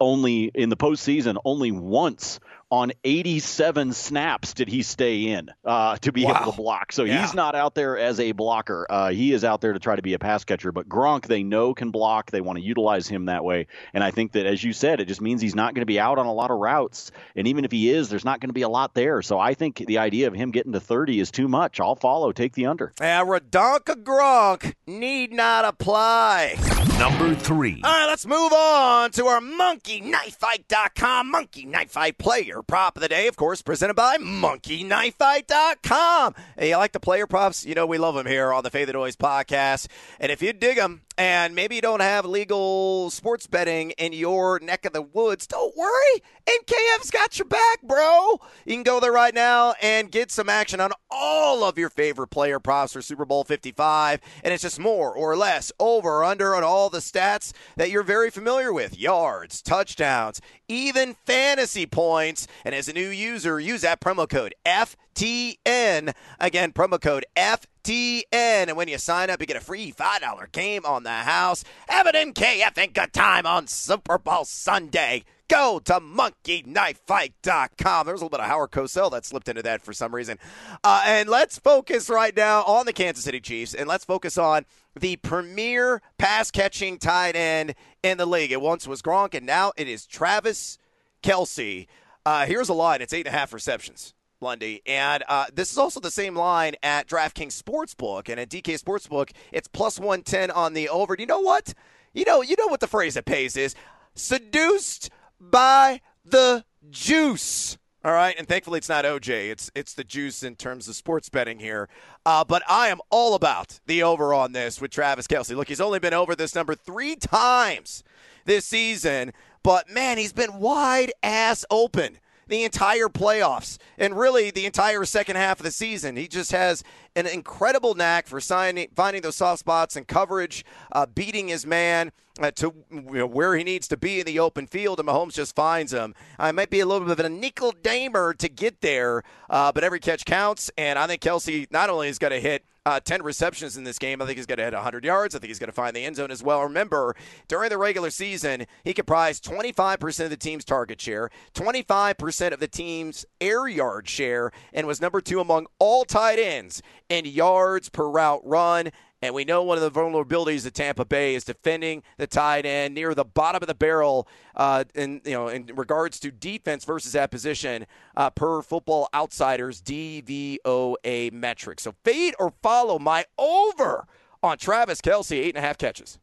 only 0.00 0.50
in 0.54 0.70
the 0.70 0.76
postseason, 0.76 1.36
only 1.44 1.70
once 1.70 2.40
on 2.74 2.90
87 3.04 3.92
snaps 3.92 4.52
did 4.52 4.68
he 4.68 4.82
stay 4.82 5.28
in 5.28 5.48
uh, 5.64 5.96
to 5.98 6.10
be 6.10 6.24
wow. 6.24 6.40
able 6.40 6.50
to 6.50 6.56
block. 6.56 6.90
So 6.90 7.04
yeah. 7.04 7.20
he's 7.20 7.32
not 7.32 7.54
out 7.54 7.76
there 7.76 7.96
as 7.96 8.18
a 8.18 8.32
blocker. 8.32 8.84
Uh, 8.90 9.10
he 9.10 9.32
is 9.32 9.44
out 9.44 9.60
there 9.60 9.72
to 9.72 9.78
try 9.78 9.94
to 9.94 10.02
be 10.02 10.14
a 10.14 10.18
pass 10.18 10.42
catcher. 10.44 10.72
But 10.72 10.88
Gronk, 10.88 11.26
they 11.26 11.44
know 11.44 11.72
can 11.72 11.92
block. 11.92 12.32
They 12.32 12.40
want 12.40 12.58
to 12.58 12.64
utilize 12.64 13.06
him 13.06 13.26
that 13.26 13.44
way. 13.44 13.68
And 13.92 14.02
I 14.02 14.10
think 14.10 14.32
that, 14.32 14.46
as 14.46 14.64
you 14.64 14.72
said, 14.72 14.98
it 14.98 15.04
just 15.06 15.20
means 15.20 15.40
he's 15.40 15.54
not 15.54 15.74
going 15.74 15.82
to 15.82 15.86
be 15.86 16.00
out 16.00 16.18
on 16.18 16.26
a 16.26 16.32
lot 16.32 16.50
of 16.50 16.58
routes. 16.58 17.12
And 17.36 17.46
even 17.46 17.64
if 17.64 17.70
he 17.70 17.90
is, 17.90 18.08
there's 18.08 18.24
not 18.24 18.40
going 18.40 18.48
to 18.48 18.54
be 18.54 18.62
a 18.62 18.68
lot 18.68 18.92
there. 18.92 19.22
So 19.22 19.38
I 19.38 19.54
think 19.54 19.76
the 19.76 19.98
idea 19.98 20.26
of 20.26 20.34
him 20.34 20.50
getting 20.50 20.72
to 20.72 20.80
30 20.80 21.20
is 21.20 21.30
too 21.30 21.46
much. 21.46 21.78
I'll 21.78 21.94
follow. 21.94 22.32
Take 22.32 22.54
the 22.54 22.66
under. 22.66 22.92
Yeah, 23.00 23.24
Radonka 23.24 24.02
Gronk 24.02 24.74
need 24.88 25.32
not 25.32 25.64
apply. 25.64 26.73
Number 26.98 27.34
three. 27.34 27.80
All 27.84 27.90
right, 27.90 28.06
let's 28.06 28.24
move 28.24 28.52
on 28.52 29.10
to 29.12 29.26
our 29.26 29.40
MonkeyKnifeFight.com 29.40 31.30
Monkey 31.30 31.64
Knife 31.66 31.90
Fight 31.90 32.18
player 32.18 32.62
prop 32.62 32.96
of 32.96 33.02
the 33.02 33.08
day, 33.08 33.26
of 33.26 33.36
course, 33.36 33.62
presented 33.62 33.94
by 33.94 34.16
MonkeyKnifeFight.com. 34.18 36.34
Hey, 36.56 36.68
you 36.70 36.76
like 36.76 36.92
the 36.92 37.00
player 37.00 37.26
props? 37.26 37.66
You 37.66 37.74
know 37.74 37.84
we 37.86 37.98
love 37.98 38.14
them 38.14 38.26
here 38.26 38.52
on 38.52 38.62
the 38.62 38.70
Fade 38.70 38.86
the 38.88 38.92
Noise 38.92 39.16
podcast. 39.16 39.88
And 40.20 40.30
if 40.30 40.40
you 40.40 40.52
dig 40.52 40.76
them, 40.76 41.02
and 41.16 41.54
maybe 41.54 41.76
you 41.76 41.80
don't 41.80 42.00
have 42.00 42.24
legal 42.24 43.10
sports 43.10 43.46
betting 43.46 43.92
in 43.92 44.12
your 44.12 44.58
neck 44.60 44.84
of 44.84 44.92
the 44.92 45.02
woods, 45.02 45.46
don't 45.46 45.76
worry. 45.76 46.22
MKF's 46.46 47.10
got 47.10 47.38
your 47.38 47.46
back, 47.46 47.82
bro. 47.82 48.40
You 48.66 48.74
can 48.74 48.82
go 48.82 49.00
there 49.00 49.12
right 49.12 49.34
now 49.34 49.74
and 49.80 50.10
get 50.10 50.30
some 50.30 50.48
action 50.48 50.80
on 50.80 50.92
all 51.10 51.64
of 51.64 51.78
your 51.78 51.88
favorite 51.88 52.28
player 52.28 52.58
props 52.58 52.92
for 52.92 53.00
Super 53.00 53.24
Bowl 53.24 53.44
55. 53.44 54.20
And 54.42 54.52
it's 54.52 54.62
just 54.62 54.78
more 54.78 55.14
or 55.14 55.36
less 55.36 55.72
over 55.78 56.10
or 56.18 56.24
under 56.24 56.54
on 56.54 56.64
all 56.64 56.90
the 56.90 56.98
stats 56.98 57.52
that 57.76 57.90
you're 57.90 58.02
very 58.02 58.30
familiar 58.30 58.72
with 58.72 58.98
yards, 58.98 59.62
touchdowns, 59.62 60.40
even 60.68 61.14
fantasy 61.24 61.86
points. 61.86 62.46
And 62.64 62.74
as 62.74 62.88
a 62.88 62.92
new 62.92 63.08
user, 63.08 63.58
use 63.60 63.82
that 63.82 64.00
promo 64.00 64.28
code 64.28 64.54
FTN. 64.66 66.14
Again, 66.40 66.72
promo 66.72 67.00
code 67.00 67.24
FTN 67.36 67.66
TN. 67.84 68.22
And 68.32 68.76
when 68.76 68.88
you 68.88 68.98
sign 68.98 69.30
up, 69.30 69.40
you 69.40 69.46
get 69.46 69.56
a 69.56 69.60
free 69.60 69.92
$5 69.92 70.52
game 70.52 70.84
on 70.84 71.04
the 71.04 71.10
house. 71.10 71.62
Have 71.88 72.06
an 72.06 72.32
MKF 72.32 72.76
and 72.76 72.92
good 72.92 73.12
time 73.12 73.46
on 73.46 73.68
Super 73.68 74.18
Bowl 74.18 74.44
Sunday. 74.44 75.22
Go 75.48 75.80
to 75.84 76.00
monkeyknifefight.com. 76.00 78.06
There's 78.06 78.20
a 78.20 78.24
little 78.24 78.30
bit 78.30 78.40
of 78.40 78.46
Howard 78.46 78.70
Cosell 78.70 79.10
that 79.10 79.26
slipped 79.26 79.48
into 79.48 79.62
that 79.62 79.82
for 79.82 79.92
some 79.92 80.14
reason. 80.14 80.38
Uh, 80.82 81.02
and 81.04 81.28
let's 81.28 81.58
focus 81.58 82.08
right 82.08 82.34
now 82.34 82.62
on 82.64 82.86
the 82.86 82.94
Kansas 82.94 83.24
City 83.24 83.40
Chiefs, 83.40 83.74
and 83.74 83.86
let's 83.86 84.06
focus 84.06 84.38
on 84.38 84.64
the 84.98 85.16
premier 85.16 86.00
pass 86.18 86.50
catching 86.50 86.96
tight 86.98 87.36
end 87.36 87.74
in 88.02 88.16
the 88.16 88.24
league. 88.26 88.52
It 88.52 88.62
once 88.62 88.88
was 88.88 89.02
Gronk, 89.02 89.34
and 89.34 89.44
now 89.44 89.72
it 89.76 89.86
is 89.86 90.06
Travis 90.06 90.78
Kelce. 91.22 91.86
Uh, 92.24 92.46
here's 92.46 92.70
a 92.70 92.74
line 92.74 93.02
it's 93.02 93.12
eight 93.12 93.26
and 93.26 93.34
a 93.34 93.38
half 93.38 93.52
receptions. 93.52 94.14
Lundy. 94.40 94.82
And 94.86 95.24
uh, 95.28 95.46
this 95.52 95.72
is 95.72 95.78
also 95.78 96.00
the 96.00 96.10
same 96.10 96.36
line 96.36 96.74
at 96.82 97.08
DraftKings 97.08 97.60
Sportsbook. 97.60 98.28
And 98.28 98.38
at 98.38 98.48
DK 98.48 98.80
Sportsbook, 98.80 99.30
it's 99.52 99.68
plus 99.68 99.98
110 99.98 100.50
on 100.50 100.74
the 100.74 100.88
over. 100.88 101.16
Do 101.16 101.22
you 101.22 101.26
know 101.26 101.40
what? 101.40 101.74
You 102.12 102.24
know, 102.24 102.42
you 102.42 102.56
know 102.58 102.68
what 102.68 102.80
the 102.80 102.86
phrase 102.86 103.14
that 103.14 103.24
pays 103.24 103.56
is 103.56 103.74
seduced 104.14 105.10
by 105.40 106.00
the 106.24 106.64
juice. 106.90 107.76
All 108.04 108.12
right, 108.12 108.34
and 108.36 108.46
thankfully 108.46 108.76
it's 108.76 108.88
not 108.90 109.06
OJ. 109.06 109.50
It's 109.50 109.70
it's 109.74 109.94
the 109.94 110.04
juice 110.04 110.42
in 110.42 110.56
terms 110.56 110.88
of 110.88 110.94
sports 110.94 111.30
betting 111.30 111.58
here. 111.58 111.88
Uh, 112.26 112.44
but 112.44 112.62
I 112.68 112.88
am 112.88 113.00
all 113.08 113.34
about 113.34 113.80
the 113.86 114.02
over 114.02 114.34
on 114.34 114.52
this 114.52 114.78
with 114.78 114.90
Travis 114.90 115.26
Kelce. 115.26 115.56
Look, 115.56 115.68
he's 115.68 115.80
only 115.80 116.00
been 116.00 116.12
over 116.12 116.36
this 116.36 116.54
number 116.54 116.74
three 116.74 117.16
times 117.16 118.04
this 118.44 118.66
season, 118.66 119.32
but 119.62 119.88
man, 119.88 120.18
he's 120.18 120.34
been 120.34 120.58
wide 120.58 121.12
ass 121.22 121.64
open 121.70 122.18
the 122.48 122.64
entire 122.64 123.08
playoffs 123.08 123.78
and 123.98 124.18
really 124.18 124.50
the 124.50 124.66
entire 124.66 125.04
second 125.04 125.36
half 125.36 125.60
of 125.60 125.64
the 125.64 125.70
season. 125.70 126.16
He 126.16 126.28
just 126.28 126.52
has 126.52 126.82
an 127.16 127.26
incredible 127.26 127.94
knack 127.94 128.26
for 128.26 128.40
signing, 128.40 128.88
finding 128.94 129.22
those 129.22 129.36
soft 129.36 129.60
spots 129.60 129.96
and 129.96 130.06
coverage, 130.06 130.64
uh, 130.92 131.06
beating 131.06 131.48
his 131.48 131.66
man 131.66 132.12
uh, 132.40 132.50
to 132.52 132.74
you 132.90 133.02
know, 133.12 133.26
where 133.26 133.56
he 133.56 133.62
needs 133.62 133.86
to 133.88 133.96
be 133.96 134.20
in 134.20 134.26
the 134.26 134.38
open 134.38 134.66
field, 134.66 134.98
and 134.98 135.08
Mahomes 135.08 135.34
just 135.34 135.54
finds 135.54 135.92
him. 135.92 136.14
I 136.38 136.52
might 136.52 136.70
be 136.70 136.80
a 136.80 136.86
little 136.86 137.06
bit 137.06 137.20
of 137.20 137.24
a 137.24 137.28
nickel 137.28 137.72
damer 137.82 138.34
to 138.34 138.48
get 138.48 138.80
there, 138.80 139.22
uh, 139.48 139.70
but 139.72 139.84
every 139.84 140.00
catch 140.00 140.24
counts, 140.24 140.70
and 140.76 140.98
I 140.98 141.06
think 141.06 141.22
Kelce 141.22 141.70
not 141.70 141.90
only 141.90 142.08
is 142.08 142.18
going 142.18 142.32
to 142.32 142.40
hit 142.40 142.64
uh, 142.86 143.00
10 143.00 143.22
receptions 143.22 143.76
in 143.76 143.84
this 143.84 143.98
game. 143.98 144.20
I 144.20 144.26
think 144.26 144.36
he's 144.36 144.46
going 144.46 144.58
to 144.58 144.64
hit 144.64 144.74
100 144.74 145.04
yards. 145.04 145.34
I 145.34 145.38
think 145.38 145.48
he's 145.48 145.58
going 145.58 145.68
to 145.68 145.72
find 145.72 145.96
the 145.96 146.04
end 146.04 146.16
zone 146.16 146.30
as 146.30 146.42
well. 146.42 146.62
Remember, 146.62 147.16
during 147.48 147.70
the 147.70 147.78
regular 147.78 148.10
season, 148.10 148.66
he 148.82 148.92
comprised 148.92 149.44
25% 149.44 150.24
of 150.24 150.30
the 150.30 150.36
team's 150.36 150.64
target 150.64 151.00
share, 151.00 151.30
25% 151.54 152.52
of 152.52 152.60
the 152.60 152.68
team's 152.68 153.24
air 153.40 153.66
yard 153.66 154.08
share, 154.08 154.52
and 154.72 154.86
was 154.86 155.00
number 155.00 155.20
two 155.20 155.40
among 155.40 155.66
all 155.78 156.04
tight 156.04 156.38
ends 156.38 156.82
in 157.08 157.24
yards 157.24 157.88
per 157.88 158.08
route 158.08 158.42
run. 158.44 158.90
And 159.24 159.34
we 159.34 159.46
know 159.46 159.62
one 159.62 159.78
of 159.78 159.82
the 159.82 159.90
vulnerabilities 159.90 160.66
of 160.66 160.74
Tampa 160.74 161.06
Bay 161.06 161.34
is 161.34 161.44
defending 161.44 162.02
the 162.18 162.26
tight 162.26 162.66
end 162.66 162.94
near 162.94 163.14
the 163.14 163.24
bottom 163.24 163.62
of 163.62 163.66
the 163.66 163.74
barrel 163.74 164.28
uh, 164.54 164.84
in 164.94 165.22
you 165.24 165.32
know 165.32 165.48
in 165.48 165.70
regards 165.74 166.20
to 166.20 166.30
defense 166.30 166.84
versus 166.84 167.12
that 167.12 167.30
position 167.30 167.86
uh, 168.18 168.28
per 168.28 168.60
Football 168.60 169.08
Outsiders 169.14 169.80
DVOA 169.80 171.32
metric. 171.32 171.80
So 171.80 171.94
fade 172.04 172.34
or 172.38 172.52
follow 172.62 172.98
my 172.98 173.24
over 173.38 174.06
on 174.42 174.58
Travis 174.58 175.00
Kelce 175.00 175.38
eight 175.38 175.56
and 175.56 175.64
a 175.64 175.66
half 175.66 175.78
catches. 175.78 176.18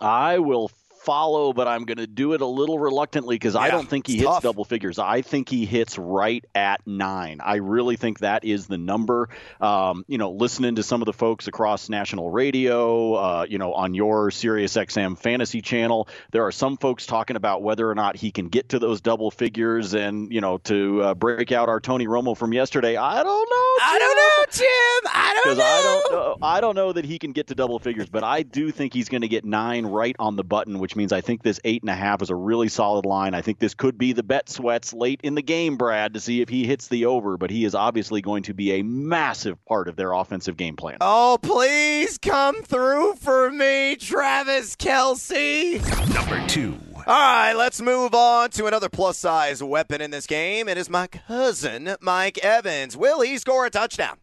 I 0.00 0.40
will 0.40 0.72
follow, 1.04 1.52
but 1.52 1.66
I'm 1.68 1.84
going 1.84 1.98
to 1.98 2.06
do 2.06 2.32
it 2.34 2.40
a 2.40 2.46
little 2.46 2.78
reluctantly 2.78 3.36
because 3.36 3.54
yeah, 3.54 3.60
I 3.60 3.70
don't 3.70 3.88
think 3.88 4.06
he 4.06 4.16
hits 4.16 4.26
tough. 4.26 4.42
double 4.42 4.64
figures. 4.64 4.98
I 4.98 5.22
think 5.22 5.48
he 5.48 5.66
hits 5.66 5.98
right 5.98 6.44
at 6.54 6.86
nine. 6.86 7.40
I 7.42 7.56
really 7.56 7.96
think 7.96 8.20
that 8.20 8.44
is 8.44 8.66
the 8.66 8.78
number. 8.78 9.28
Um, 9.60 10.04
you 10.08 10.18
know, 10.18 10.30
listening 10.30 10.76
to 10.76 10.82
some 10.82 11.02
of 11.02 11.06
the 11.06 11.12
folks 11.12 11.48
across 11.48 11.88
national 11.88 12.30
radio, 12.30 13.14
uh, 13.14 13.46
you 13.48 13.58
know, 13.58 13.72
on 13.72 13.94
your 13.94 14.30
Sirius 14.30 14.74
XM 14.74 15.18
fantasy 15.18 15.62
channel, 15.62 16.08
there 16.30 16.44
are 16.46 16.52
some 16.52 16.76
folks 16.76 17.06
talking 17.06 17.36
about 17.36 17.62
whether 17.62 17.88
or 17.90 17.94
not 17.94 18.16
he 18.16 18.30
can 18.30 18.48
get 18.48 18.70
to 18.70 18.78
those 18.78 19.00
double 19.00 19.30
figures. 19.30 19.94
And, 19.94 20.32
you 20.32 20.40
know, 20.40 20.58
to 20.58 21.02
uh, 21.02 21.14
break 21.14 21.52
out 21.52 21.68
our 21.68 21.80
Tony 21.80 22.06
Romo 22.06 22.36
from 22.36 22.52
yesterday, 22.52 22.96
I 22.96 23.22
don't. 23.22 23.49
I 23.80 23.98
don't 23.98 24.16
know, 24.16 24.44
Jim. 24.52 25.12
I 25.14 25.40
don't 25.42 25.56
know. 25.56 25.64
I 25.64 25.82
don't 25.82 26.12
know. 26.12 26.36
I 26.42 26.60
don't 26.60 26.74
know 26.74 26.92
that 26.92 27.06
he 27.06 27.18
can 27.18 27.32
get 27.32 27.46
to 27.46 27.54
double 27.54 27.78
figures, 27.78 28.10
but 28.10 28.22
I 28.22 28.42
do 28.42 28.70
think 28.70 28.92
he's 28.92 29.08
going 29.08 29.22
to 29.22 29.28
get 29.28 29.46
nine 29.46 29.86
right 29.86 30.14
on 30.18 30.36
the 30.36 30.44
button, 30.44 30.78
which 30.78 30.90
which 30.90 30.96
means 30.96 31.12
I 31.12 31.20
think 31.20 31.44
this 31.44 31.60
eight 31.64 31.84
and 31.84 31.90
a 31.90 31.94
half 31.94 32.20
is 32.20 32.30
a 32.30 32.34
really 32.34 32.66
solid 32.66 33.06
line. 33.06 33.32
I 33.32 33.42
think 33.42 33.60
this 33.60 33.74
could 33.74 33.96
be 33.96 34.12
the 34.12 34.24
bet 34.24 34.48
sweats 34.48 34.92
late 34.92 35.20
in 35.22 35.36
the 35.36 35.42
game, 35.42 35.76
Brad, 35.76 36.14
to 36.14 36.20
see 36.20 36.40
if 36.40 36.48
he 36.48 36.66
hits 36.66 36.88
the 36.88 37.06
over, 37.06 37.36
but 37.36 37.48
he 37.48 37.64
is 37.64 37.76
obviously 37.76 38.20
going 38.20 38.42
to 38.42 38.54
be 38.54 38.72
a 38.72 38.82
massive 38.82 39.64
part 39.66 39.86
of 39.86 39.94
their 39.94 40.12
offensive 40.12 40.56
game 40.56 40.74
plan. 40.74 40.96
Oh, 41.00 41.38
please 41.40 42.18
come 42.18 42.64
through 42.64 43.14
for 43.14 43.52
me, 43.52 43.94
Travis 43.94 44.74
Kelce. 44.74 45.78
Number 46.12 46.44
two. 46.48 46.76
All 47.06 47.14
right, 47.14 47.54
let's 47.54 47.80
move 47.80 48.14
on 48.14 48.50
to 48.50 48.66
another 48.66 48.88
plus 48.88 49.16
size 49.16 49.62
weapon 49.62 50.00
in 50.00 50.10
this 50.10 50.26
game. 50.26 50.68
It 50.68 50.76
is 50.76 50.90
my 50.90 51.06
cousin, 51.06 51.96
Mike 52.00 52.38
Evans. 52.38 52.96
Will 52.96 53.22
he 53.22 53.38
score 53.38 53.64
a 53.66 53.70
touchdown? 53.70 54.18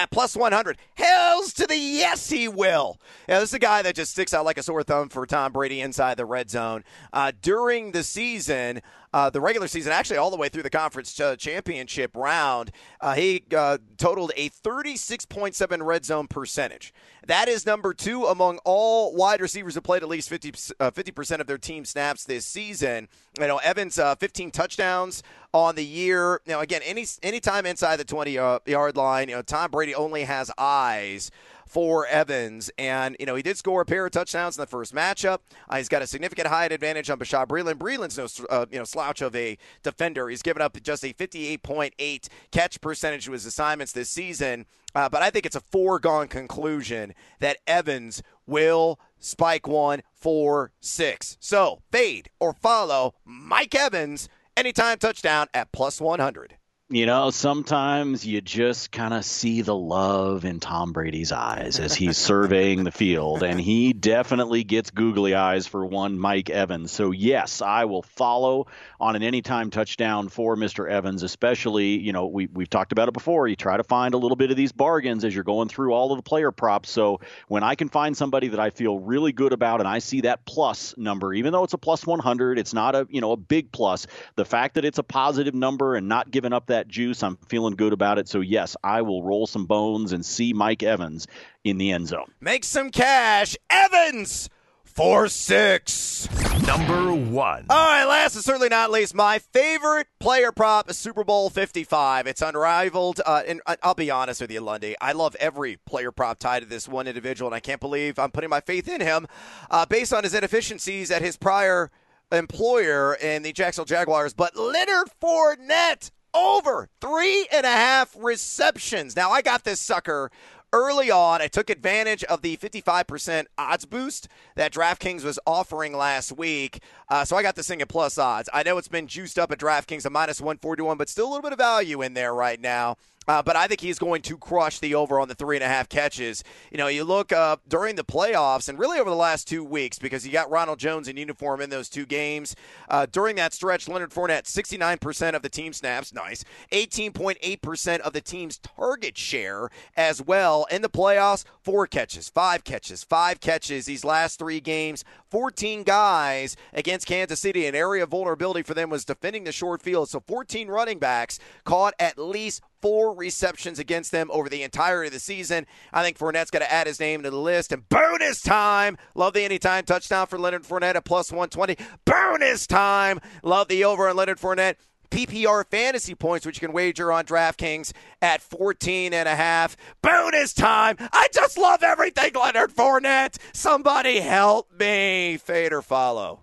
At 0.00 0.10
plus 0.10 0.34
100. 0.34 0.78
Hells 0.94 1.52
to 1.54 1.66
the 1.66 1.76
yes, 1.76 2.30
he 2.30 2.48
will. 2.48 2.98
Yeah, 3.28 3.40
this 3.40 3.50
is 3.50 3.54
a 3.54 3.58
guy 3.58 3.82
that 3.82 3.94
just 3.94 4.12
sticks 4.12 4.34
out 4.34 4.44
like 4.44 4.58
a 4.58 4.62
sore 4.62 4.82
thumb 4.82 5.08
for 5.08 5.26
Tom 5.26 5.52
Brady 5.52 5.80
inside 5.80 6.16
the 6.16 6.24
red 6.24 6.50
zone. 6.50 6.84
Uh, 7.12 7.32
during 7.42 7.92
the 7.92 8.02
season, 8.02 8.80
uh, 9.12 9.28
the 9.28 9.40
regular 9.40 9.66
season, 9.66 9.92
actually 9.92 10.16
all 10.16 10.30
the 10.30 10.36
way 10.36 10.48
through 10.48 10.62
the 10.62 10.70
conference 10.70 11.18
uh, 11.20 11.36
championship 11.36 12.16
round. 12.16 12.70
Uh, 13.00 13.14
he 13.14 13.44
uh, 13.56 13.78
totaled 13.98 14.32
a 14.36 14.48
36.7 14.50 15.84
red 15.84 16.04
zone 16.04 16.28
percentage. 16.28 16.94
That 17.26 17.48
is 17.48 17.66
number 17.66 17.92
two 17.92 18.24
among 18.24 18.58
all 18.64 19.14
wide 19.14 19.40
receivers 19.40 19.74
who 19.74 19.80
played 19.80 20.02
at 20.02 20.08
least 20.08 20.28
50 20.28 20.52
uh, 20.78 20.90
percent 21.14 21.40
of 21.40 21.46
their 21.46 21.58
team 21.58 21.84
snaps 21.84 22.24
this 22.24 22.46
season. 22.46 23.08
You 23.38 23.46
know, 23.46 23.58
Evans 23.58 23.98
uh, 23.98 24.14
15 24.14 24.50
touchdowns 24.50 25.22
on 25.52 25.74
the 25.74 25.84
year. 25.84 26.40
Now, 26.46 26.60
again, 26.60 26.82
any 26.84 27.06
anytime 27.22 27.66
inside 27.66 27.96
the 27.96 28.04
20 28.04 28.32
yard 28.32 28.96
line, 28.96 29.28
you 29.28 29.36
know, 29.36 29.42
Tom 29.42 29.70
Brady 29.70 29.94
only 29.94 30.24
has 30.24 30.50
eyes 30.58 31.30
for 31.70 32.04
Evans. 32.06 32.68
And, 32.78 33.16
you 33.20 33.26
know, 33.26 33.36
he 33.36 33.44
did 33.44 33.56
score 33.56 33.82
a 33.82 33.84
pair 33.84 34.04
of 34.04 34.10
touchdowns 34.10 34.58
in 34.58 34.60
the 34.60 34.66
first 34.66 34.92
matchup. 34.92 35.38
Uh, 35.68 35.76
he's 35.76 35.88
got 35.88 36.02
a 36.02 36.06
significant 36.06 36.48
height 36.48 36.72
advantage 36.72 37.08
on 37.10 37.18
Bashaud 37.20 37.46
Breeland. 37.46 37.74
Breeland's 37.74 38.18
no, 38.18 38.46
uh, 38.50 38.66
you 38.72 38.78
know, 38.78 38.84
slouch 38.84 39.22
of 39.22 39.36
a 39.36 39.56
defender. 39.84 40.28
He's 40.28 40.42
given 40.42 40.62
up 40.62 40.80
just 40.82 41.04
a 41.04 41.14
58.8 41.14 42.28
catch 42.50 42.80
percentage 42.80 43.26
to 43.26 43.32
his 43.32 43.46
assignments 43.46 43.92
this 43.92 44.10
season. 44.10 44.66
Uh, 44.96 45.08
but 45.08 45.22
I 45.22 45.30
think 45.30 45.46
it's 45.46 45.54
a 45.54 45.60
foregone 45.60 46.26
conclusion 46.26 47.14
that 47.38 47.58
Evans 47.68 48.20
will 48.48 48.98
spike 49.20 49.68
one, 49.68 50.02
four, 50.12 50.72
six. 50.80 51.36
So 51.38 51.82
fade 51.92 52.30
or 52.40 52.52
follow 52.52 53.14
Mike 53.24 53.76
Evans 53.76 54.28
anytime 54.56 54.98
touchdown 54.98 55.46
at 55.54 55.72
plus 55.72 56.00
100. 56.00 56.56
You 56.92 57.06
know, 57.06 57.30
sometimes 57.30 58.26
you 58.26 58.40
just 58.40 58.90
kind 58.90 59.14
of 59.14 59.24
see 59.24 59.62
the 59.62 59.76
love 59.76 60.44
in 60.44 60.58
Tom 60.58 60.92
Brady's 60.92 61.30
eyes 61.30 61.78
as 61.78 61.94
he's 61.94 62.18
surveying 62.18 62.82
the 62.82 62.90
field, 62.90 63.44
and 63.44 63.60
he 63.60 63.92
definitely 63.92 64.64
gets 64.64 64.90
googly 64.90 65.36
eyes 65.36 65.68
for 65.68 65.86
one 65.86 66.18
Mike 66.18 66.50
Evans. 66.50 66.90
So, 66.90 67.12
yes, 67.12 67.62
I 67.62 67.84
will 67.84 68.02
follow 68.02 68.66
on 68.98 69.14
an 69.14 69.22
anytime 69.22 69.70
touchdown 69.70 70.30
for 70.30 70.56
Mr. 70.56 70.90
Evans, 70.90 71.22
especially, 71.22 71.96
you 71.96 72.12
know, 72.12 72.26
we, 72.26 72.48
we've 72.48 72.68
talked 72.68 72.90
about 72.90 73.06
it 73.06 73.14
before. 73.14 73.46
You 73.46 73.54
try 73.54 73.76
to 73.76 73.84
find 73.84 74.14
a 74.14 74.18
little 74.18 74.34
bit 74.34 74.50
of 74.50 74.56
these 74.56 74.72
bargains 74.72 75.24
as 75.24 75.32
you're 75.32 75.44
going 75.44 75.68
through 75.68 75.92
all 75.92 76.10
of 76.10 76.18
the 76.18 76.24
player 76.24 76.50
props. 76.50 76.90
So, 76.90 77.20
when 77.46 77.62
I 77.62 77.76
can 77.76 77.88
find 77.88 78.16
somebody 78.16 78.48
that 78.48 78.58
I 78.58 78.70
feel 78.70 78.98
really 78.98 79.30
good 79.30 79.52
about 79.52 79.78
and 79.78 79.88
I 79.88 80.00
see 80.00 80.22
that 80.22 80.44
plus 80.44 80.96
number, 80.96 81.32
even 81.34 81.52
though 81.52 81.62
it's 81.62 81.74
a 81.74 81.78
plus 81.78 82.04
100, 82.04 82.58
it's 82.58 82.74
not 82.74 82.96
a, 82.96 83.06
you 83.10 83.20
know, 83.20 83.30
a 83.30 83.36
big 83.36 83.70
plus, 83.70 84.08
the 84.34 84.44
fact 84.44 84.74
that 84.74 84.84
it's 84.84 84.98
a 84.98 85.04
positive 85.04 85.54
number 85.54 85.94
and 85.94 86.08
not 86.08 86.32
giving 86.32 86.52
up 86.52 86.66
that 86.66 86.79
that 86.80 86.88
juice. 86.88 87.22
I'm 87.22 87.36
feeling 87.48 87.76
good 87.76 87.92
about 87.92 88.18
it. 88.18 88.28
So, 88.28 88.40
yes, 88.40 88.76
I 88.82 89.02
will 89.02 89.22
roll 89.22 89.46
some 89.46 89.66
bones 89.66 90.12
and 90.12 90.24
see 90.24 90.52
Mike 90.52 90.82
Evans 90.82 91.26
in 91.62 91.76
the 91.76 91.92
end 91.92 92.08
zone. 92.08 92.32
Make 92.40 92.64
some 92.64 92.90
cash. 92.90 93.56
Evans! 93.68 94.48
Four 94.82 95.28
six. 95.28 96.28
Number 96.66 97.14
one. 97.14 97.66
All 97.70 97.86
right, 97.86 98.04
last 98.04 98.34
and 98.34 98.44
certainly 98.44 98.68
not 98.68 98.90
least, 98.90 99.14
my 99.14 99.38
favorite 99.38 100.08
player 100.18 100.50
prop 100.50 100.90
is 100.90 100.98
Super 100.98 101.22
Bowl 101.22 101.48
55. 101.48 102.26
It's 102.26 102.42
unrivaled. 102.42 103.20
Uh, 103.24 103.42
and 103.46 103.60
I'll 103.84 103.94
be 103.94 104.10
honest 104.10 104.40
with 104.40 104.50
you, 104.50 104.60
Lundy. 104.60 104.96
I 105.00 105.12
love 105.12 105.36
every 105.36 105.76
player 105.86 106.10
prop 106.10 106.40
tied 106.40 106.60
to 106.60 106.68
this 106.68 106.88
one 106.88 107.06
individual, 107.06 107.48
and 107.48 107.54
I 107.54 107.60
can't 107.60 107.80
believe 107.80 108.18
I'm 108.18 108.32
putting 108.32 108.50
my 108.50 108.60
faith 108.60 108.88
in 108.88 109.00
him 109.00 109.28
uh, 109.70 109.86
based 109.86 110.12
on 110.12 110.24
his 110.24 110.34
inefficiencies 110.34 111.10
at 111.12 111.22
his 111.22 111.36
prior 111.36 111.90
employer 112.32 113.14
in 113.14 113.42
the 113.42 113.52
Jacksonville 113.52 113.86
Jaguars. 113.86 114.34
But 114.34 114.56
Leonard 114.56 115.08
Fournette 115.22 116.10
over 116.34 116.88
three 117.00 117.46
and 117.52 117.64
a 117.64 117.70
half 117.70 118.14
receptions. 118.18 119.16
Now, 119.16 119.30
I 119.30 119.42
got 119.42 119.64
this 119.64 119.80
sucker 119.80 120.30
early 120.72 121.10
on. 121.10 121.42
I 121.42 121.48
took 121.48 121.70
advantage 121.70 122.22
of 122.24 122.42
the 122.42 122.56
55% 122.56 123.46
odds 123.58 123.84
boost 123.84 124.28
that 124.54 124.72
DraftKings 124.72 125.24
was 125.24 125.38
offering 125.46 125.96
last 125.96 126.36
week. 126.36 126.82
Uh, 127.08 127.24
so 127.24 127.36
I 127.36 127.42
got 127.42 127.56
this 127.56 127.68
thing 127.68 127.82
at 127.82 127.88
plus 127.88 128.18
odds. 128.18 128.48
I 128.52 128.62
know 128.62 128.78
it's 128.78 128.88
been 128.88 129.06
juiced 129.06 129.38
up 129.38 129.50
at 129.50 129.58
DraftKings 129.58 130.06
a 130.06 130.10
minus 130.10 130.40
141, 130.40 130.96
but 130.96 131.08
still 131.08 131.26
a 131.26 131.30
little 131.30 131.42
bit 131.42 131.52
of 131.52 131.58
value 131.58 132.02
in 132.02 132.14
there 132.14 132.34
right 132.34 132.60
now. 132.60 132.96
Uh, 133.30 133.40
but 133.40 133.54
I 133.54 133.68
think 133.68 133.80
he's 133.80 134.00
going 134.00 134.22
to 134.22 134.36
crush 134.36 134.80
the 134.80 134.96
over 134.96 135.20
on 135.20 135.28
the 135.28 135.36
three 135.36 135.56
and 135.56 135.62
a 135.62 135.68
half 135.68 135.88
catches. 135.88 136.42
You 136.72 136.78
know, 136.78 136.88
you 136.88 137.04
look 137.04 137.30
uh, 137.30 137.58
during 137.68 137.94
the 137.94 138.02
playoffs 138.02 138.68
and 138.68 138.76
really 138.76 138.98
over 138.98 139.08
the 139.08 139.14
last 139.14 139.46
two 139.46 139.62
weeks 139.62 140.00
because 140.00 140.26
you 140.26 140.32
got 140.32 140.50
Ronald 140.50 140.80
Jones 140.80 141.06
in 141.06 141.16
uniform 141.16 141.60
in 141.60 141.70
those 141.70 141.88
two 141.88 142.06
games. 142.06 142.56
Uh, 142.88 143.06
during 143.06 143.36
that 143.36 143.52
stretch, 143.52 143.86
Leonard 143.86 144.10
Fournette, 144.10 144.46
69% 144.46 145.36
of 145.36 145.42
the 145.42 145.48
team 145.48 145.72
snaps, 145.72 146.12
nice. 146.12 146.44
18.8% 146.72 148.00
of 148.00 148.12
the 148.12 148.20
team's 148.20 148.58
target 148.58 149.16
share 149.16 149.68
as 149.96 150.20
well. 150.20 150.66
In 150.68 150.82
the 150.82 150.90
playoffs, 150.90 151.44
four 151.62 151.86
catches, 151.86 152.28
five 152.28 152.64
catches, 152.64 153.04
five 153.04 153.38
catches 153.38 153.86
these 153.86 154.04
last 154.04 154.40
three 154.40 154.58
games. 154.58 155.04
14 155.30 155.82
guys 155.84 156.56
against 156.72 157.06
Kansas 157.06 157.40
City. 157.40 157.66
An 157.66 157.74
area 157.74 158.02
of 158.02 158.10
vulnerability 158.10 158.62
for 158.62 158.74
them 158.74 158.90
was 158.90 159.04
defending 159.04 159.44
the 159.44 159.52
short 159.52 159.82
field. 159.82 160.08
So 160.08 160.20
14 160.20 160.68
running 160.68 160.98
backs 160.98 161.38
caught 161.64 161.94
at 161.98 162.18
least 162.18 162.62
four 162.80 163.14
receptions 163.14 163.78
against 163.78 164.10
them 164.10 164.30
over 164.32 164.48
the 164.48 164.62
entirety 164.62 165.08
of 165.08 165.12
the 165.12 165.20
season. 165.20 165.66
I 165.92 166.02
think 166.02 166.18
Fournette's 166.18 166.50
got 166.50 166.60
to 166.60 166.72
add 166.72 166.86
his 166.86 167.00
name 167.00 167.22
to 167.22 167.30
the 167.30 167.38
list. 167.38 167.72
And 167.72 167.88
bonus 167.88 168.40
time. 168.40 168.96
Love 169.14 169.34
the 169.34 169.44
anytime 169.44 169.84
touchdown 169.84 170.26
for 170.26 170.38
Leonard 170.38 170.64
Fournette 170.64 170.96
at 170.96 171.04
plus 171.04 171.30
120. 171.30 171.76
Bonus 172.04 172.66
time. 172.66 173.20
Love 173.42 173.68
the 173.68 173.84
over 173.84 174.08
on 174.08 174.16
Leonard 174.16 174.38
Fournette. 174.38 174.76
PPR 175.10 175.64
fantasy 175.66 176.14
points, 176.14 176.46
which 176.46 176.56
you 176.56 176.66
can 176.66 176.72
wager 176.72 177.12
on 177.12 177.24
DraftKings 177.24 177.92
at 178.22 178.40
14 178.42 179.12
and 179.12 179.28
a 179.28 179.36
half. 179.36 179.76
Bonus 180.02 180.52
time. 180.52 180.96
I 181.12 181.28
just 181.32 181.58
love 181.58 181.82
everything 181.82 182.32
Leonard 182.34 182.72
Fournette. 182.72 183.38
Somebody 183.52 184.20
help 184.20 184.72
me. 184.78 185.36
Fade 185.36 185.72
or 185.72 185.82
follow. 185.82 186.40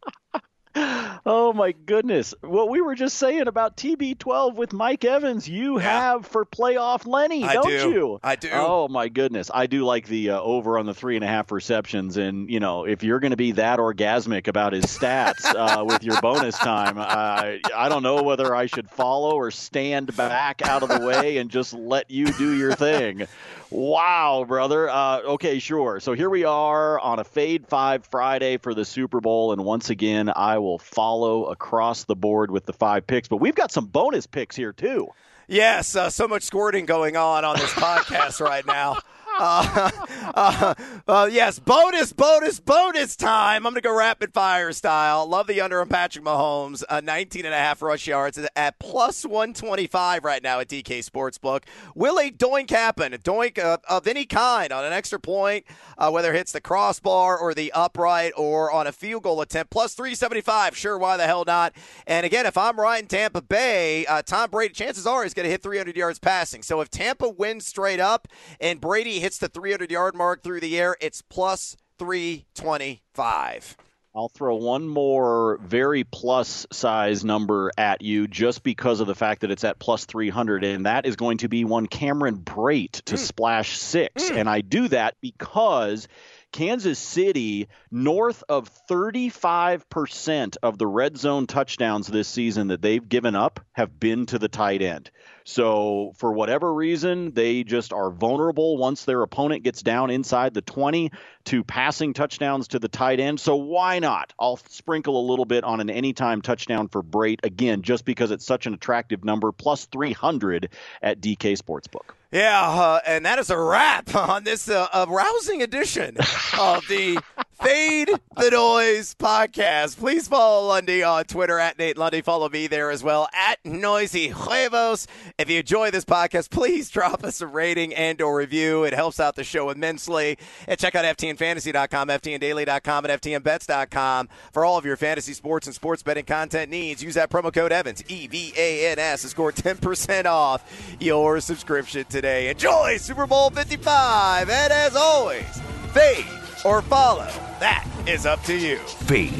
oh 1.25 1.53
my 1.55 1.71
goodness. 1.71 2.33
What 2.41 2.69
we 2.69 2.81
were 2.81 2.95
just 2.95 3.17
saying 3.17 3.47
about 3.47 3.77
TB12 3.77 4.55
with 4.55 4.73
Mike 4.73 5.05
Evans, 5.05 5.47
you 5.47 5.79
yeah. 5.79 5.89
have 5.89 6.27
for 6.27 6.43
playoff 6.43 7.07
Lenny, 7.07 7.45
I 7.45 7.53
don't 7.53 7.67
do. 7.67 7.91
you? 7.91 8.19
I 8.21 8.35
do. 8.35 8.49
Oh 8.51 8.89
my 8.89 9.07
goodness. 9.07 9.49
I 9.53 9.67
do 9.67 9.85
like 9.85 10.07
the 10.07 10.31
uh, 10.31 10.41
over 10.41 10.77
on 10.77 10.85
the 10.85 10.93
three 10.93 11.15
and 11.15 11.23
a 11.23 11.27
half 11.27 11.53
receptions. 11.53 12.17
And, 12.17 12.49
you 12.49 12.59
know, 12.59 12.85
if 12.85 13.03
you're 13.03 13.21
going 13.21 13.31
to 13.31 13.37
be 13.37 13.53
that 13.53 13.79
orgasmic 13.79 14.49
about 14.49 14.73
his 14.73 14.85
stats 14.85 15.45
uh, 15.45 15.85
with 15.85 16.03
your 16.03 16.19
bonus 16.19 16.57
time, 16.57 16.97
I, 16.97 17.61
I 17.73 17.87
don't 17.87 18.03
know 18.03 18.23
whether 18.23 18.53
I 18.53 18.65
should 18.65 18.89
follow 18.89 19.35
or 19.35 19.51
stand 19.51 20.13
back 20.17 20.61
out 20.61 20.83
of 20.83 20.89
the 20.89 21.05
way 21.05 21.37
and 21.37 21.49
just 21.49 21.73
let 21.73 22.11
you 22.11 22.25
do 22.33 22.53
your 22.53 22.73
thing. 22.75 23.27
Wow, 23.75 24.45
brother. 24.47 24.89
Uh, 24.89 25.19
okay, 25.21 25.59
sure. 25.59 25.99
So 25.99 26.13
here 26.13 26.29
we 26.29 26.45
are 26.45 26.97
on 26.97 27.19
a 27.19 27.25
Fade 27.25 27.67
5 27.67 28.05
Friday 28.05 28.55
for 28.55 28.73
the 28.73 28.85
Super 28.85 29.19
Bowl. 29.19 29.51
And 29.51 29.65
once 29.65 29.89
again, 29.89 30.31
I 30.33 30.59
will 30.59 30.79
follow 30.79 31.47
across 31.47 32.05
the 32.05 32.15
board 32.15 32.51
with 32.51 32.65
the 32.65 32.71
five 32.71 33.05
picks. 33.05 33.27
But 33.27 33.37
we've 33.37 33.53
got 33.53 33.73
some 33.73 33.87
bonus 33.87 34.27
picks 34.27 34.55
here, 34.55 34.71
too. 34.71 35.09
Yes, 35.49 35.93
uh, 35.93 36.09
so 36.09 36.25
much 36.25 36.43
squirting 36.43 36.85
going 36.85 37.17
on 37.17 37.43
on 37.43 37.57
this 37.57 37.69
podcast 37.71 38.39
right 38.39 38.65
now. 38.65 38.95
Uh, 39.45 39.91
uh, 40.33 40.73
uh, 41.07 41.29
yes, 41.31 41.59
bonus, 41.59 42.13
bonus, 42.13 42.59
bonus 42.59 43.15
time. 43.15 43.65
I'm 43.65 43.73
going 43.73 43.75
to 43.75 43.81
go 43.81 43.95
rapid 43.95 44.33
fire 44.33 44.71
style. 44.71 45.27
Love 45.27 45.47
the 45.47 45.61
under 45.61 45.81
on 45.81 45.89
Patrick 45.89 46.25
Mahomes. 46.25 46.83
Uh, 46.87 47.01
19 47.01 47.45
and 47.45 47.53
a 47.53 47.57
half 47.57 47.81
rush 47.81 48.07
yards 48.07 48.39
at 48.55 48.79
plus 48.79 49.25
125 49.25 50.23
right 50.23 50.41
now 50.41 50.59
at 50.59 50.69
DK 50.69 50.99
Sportsbook. 50.99 51.63
Will 51.93 52.17
a 52.17 52.31
doink 52.31 52.69
happen? 52.69 53.13
A 53.13 53.17
doink 53.17 53.59
of 53.59 54.07
any 54.07 54.25
kind 54.25 54.71
on 54.71 54.85
an 54.85 54.93
extra 54.93 55.19
point, 55.19 55.65
uh, 55.97 56.09
whether 56.09 56.33
it 56.33 56.37
hits 56.37 56.51
the 56.53 56.61
crossbar 56.61 57.37
or 57.37 57.53
the 57.53 57.71
upright 57.73 58.31
or 58.35 58.71
on 58.71 58.87
a 58.87 58.91
field 58.91 59.23
goal 59.23 59.41
attempt. 59.41 59.69
Plus 59.71 59.93
375. 59.95 60.75
Sure, 60.75 60.97
why 60.97 61.17
the 61.17 61.27
hell 61.27 61.43
not? 61.45 61.73
And 62.07 62.25
again, 62.25 62.45
if 62.45 62.57
I'm 62.57 62.79
right 62.79 63.01
in 63.01 63.07
Tampa 63.07 63.41
Bay, 63.41 64.05
uh, 64.05 64.21
Tom 64.21 64.49
Brady, 64.49 64.73
chances 64.73 65.05
are 65.05 65.23
he's 65.23 65.33
going 65.33 65.45
to 65.45 65.51
hit 65.51 65.61
300 65.61 65.95
yards 65.95 66.19
passing. 66.19 66.63
So 66.63 66.81
if 66.81 66.89
Tampa 66.89 67.29
wins 67.29 67.65
straight 67.65 67.99
up 67.99 68.27
and 68.59 68.81
Brady 68.81 69.24
hits 69.25 69.39
the 69.39 69.47
300 69.47 69.89
yard 69.89 70.13
mark 70.13 70.43
through 70.43 70.59
the 70.59 70.77
air, 70.77 70.95
it's 71.01 71.23
plus 71.23 71.75
325. 71.97 73.75
I'll 74.15 74.29
throw 74.29 74.55
one 74.55 74.87
more 74.87 75.57
very 75.63 76.03
plus 76.03 76.67
size 76.71 77.25
number 77.25 77.71
at 77.75 78.03
you 78.03 78.27
just 78.27 78.61
because 78.61 78.99
of 78.99 79.07
the 79.07 79.15
fact 79.15 79.41
that 79.41 79.49
it's 79.49 79.63
at 79.63 79.79
plus 79.79 80.05
300, 80.05 80.63
and 80.63 80.85
that 80.85 81.07
is 81.07 81.15
going 81.15 81.39
to 81.39 81.49
be 81.49 81.65
one 81.65 81.87
Cameron 81.87 82.37
Brate 82.37 83.01
to 83.05 83.15
mm. 83.15 83.17
splash 83.17 83.79
six. 83.79 84.29
Mm. 84.29 84.41
And 84.41 84.49
I 84.49 84.61
do 84.61 84.89
that 84.89 85.15
because 85.21 86.07
Kansas 86.55 86.99
City, 86.99 87.67
north 87.91 88.41
of 88.47 88.71
35% 88.87 90.55
of 90.63 90.77
the 90.77 90.87
red 90.87 91.17
zone 91.17 91.47
touchdowns 91.47 92.07
this 92.07 92.29
season 92.29 92.69
that 92.69 92.81
they've 92.81 93.09
given 93.09 93.35
up 93.35 93.59
have 93.73 93.99
been 93.99 94.25
to 94.27 94.39
the 94.39 94.47
tight 94.47 94.81
end. 94.81 95.11
So, 95.43 96.13
for 96.15 96.31
whatever 96.31 96.73
reason, 96.73 97.33
they 97.33 97.65
just 97.65 97.91
are 97.91 98.09
vulnerable 98.09 98.77
once 98.77 99.03
their 99.03 99.21
opponent 99.21 99.63
gets 99.63 99.83
down 99.83 100.09
inside 100.09 100.53
the 100.53 100.61
20 100.61 101.11
to 101.43 101.65
passing 101.65 102.13
touchdowns 102.13 102.69
to 102.69 102.79
the 102.79 102.87
tight 102.87 103.19
end. 103.19 103.41
So, 103.41 103.57
why 103.57 103.99
not? 103.99 104.31
I'll 104.39 104.55
sprinkle 104.55 105.19
a 105.19 105.27
little 105.29 105.43
bit 105.43 105.65
on 105.65 105.81
an 105.81 105.89
anytime 105.89 106.41
touchdown 106.41 106.87
for 106.87 107.03
Brate, 107.03 107.43
again, 107.43 107.81
just 107.81 108.05
because 108.05 108.31
it's 108.31 108.45
such 108.45 108.65
an 108.65 108.73
attractive 108.73 109.25
number, 109.25 109.51
plus 109.51 109.87
300 109.87 110.69
at 111.01 111.19
DK 111.19 111.61
Sportsbook. 111.61 112.15
Yeah, 112.35 112.63
uh, 112.63 112.99
and 113.07 113.25
that 113.25 113.39
is 113.39 113.49
a 113.49 113.57
wrap 113.57 114.13
on 114.29 114.43
this 114.43 114.67
uh, 114.67 115.05
rousing 115.07 115.61
edition 115.61 116.17
of 116.59 116.85
the 116.89 117.17
Fade 117.61 118.09
the 118.35 118.49
Noise 118.49 119.15
podcast. 119.15 119.97
Please 119.97 120.27
follow 120.27 120.67
Lundy 120.67 121.03
on 121.03 121.23
Twitter 121.23 121.57
at 121.57 121.79
Nate 121.79 121.97
Lundy. 121.97 122.21
Follow 122.21 122.49
me 122.49 122.67
there 122.67 122.91
as 122.91 123.01
well 123.01 123.29
at 123.33 123.59
Noisy 123.63 124.27
Huevos. 124.27 125.07
If 125.37 125.49
you 125.49 125.59
enjoy 125.59 125.89
this 125.89 126.03
podcast, 126.05 126.49
please 126.49 126.89
drop 126.91 127.23
us 127.23 127.39
a 127.41 127.47
rating 127.47 127.93
and 127.95 128.21
or 128.21 128.37
review. 128.37 128.83
It 128.83 128.93
helps 128.93 129.19
out 129.19 129.35
the 129.35 129.43
show 129.43 129.69
immensely. 129.69 130.37
And 130.67 130.77
check 130.77 130.95
out 130.95 131.05
FTNFantasy.com, 131.05 132.09
FTNDaily.com, 132.09 133.05
and 133.05 133.21
FTNBets.com 133.21 134.29
for 134.51 134.65
all 134.65 134.77
of 134.77 134.85
your 134.85 134.97
fantasy 134.97 135.33
sports 135.33 135.65
and 135.65 135.73
sports 135.75 136.03
betting 136.03 136.25
content 136.25 136.69
needs. 136.69 137.01
Use 137.01 137.15
that 137.15 137.29
promo 137.29 137.53
code 137.53 137.71
Evans, 137.71 138.03
E 138.09 138.27
V 138.27 138.53
A 138.57 138.91
N 138.91 138.99
S, 138.99 139.21
to 139.21 139.29
score 139.29 139.51
10% 139.53 140.25
off 140.25 140.97
your 140.99 141.39
subscription 141.39 142.05
today. 142.05 142.49
Enjoy 142.49 142.97
Super 142.97 143.25
Bowl 143.25 143.49
55. 143.49 144.49
And 144.49 144.73
as 144.73 144.95
always, 144.95 145.45
fade 145.93 146.25
or 146.65 146.81
follow. 146.81 147.29
That 147.59 147.87
is 148.05 148.25
up 148.25 148.41
to 148.43 148.57
you. 148.57 148.77
Fade 148.77 149.31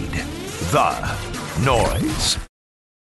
the 0.72 0.96
noise. 1.66 2.38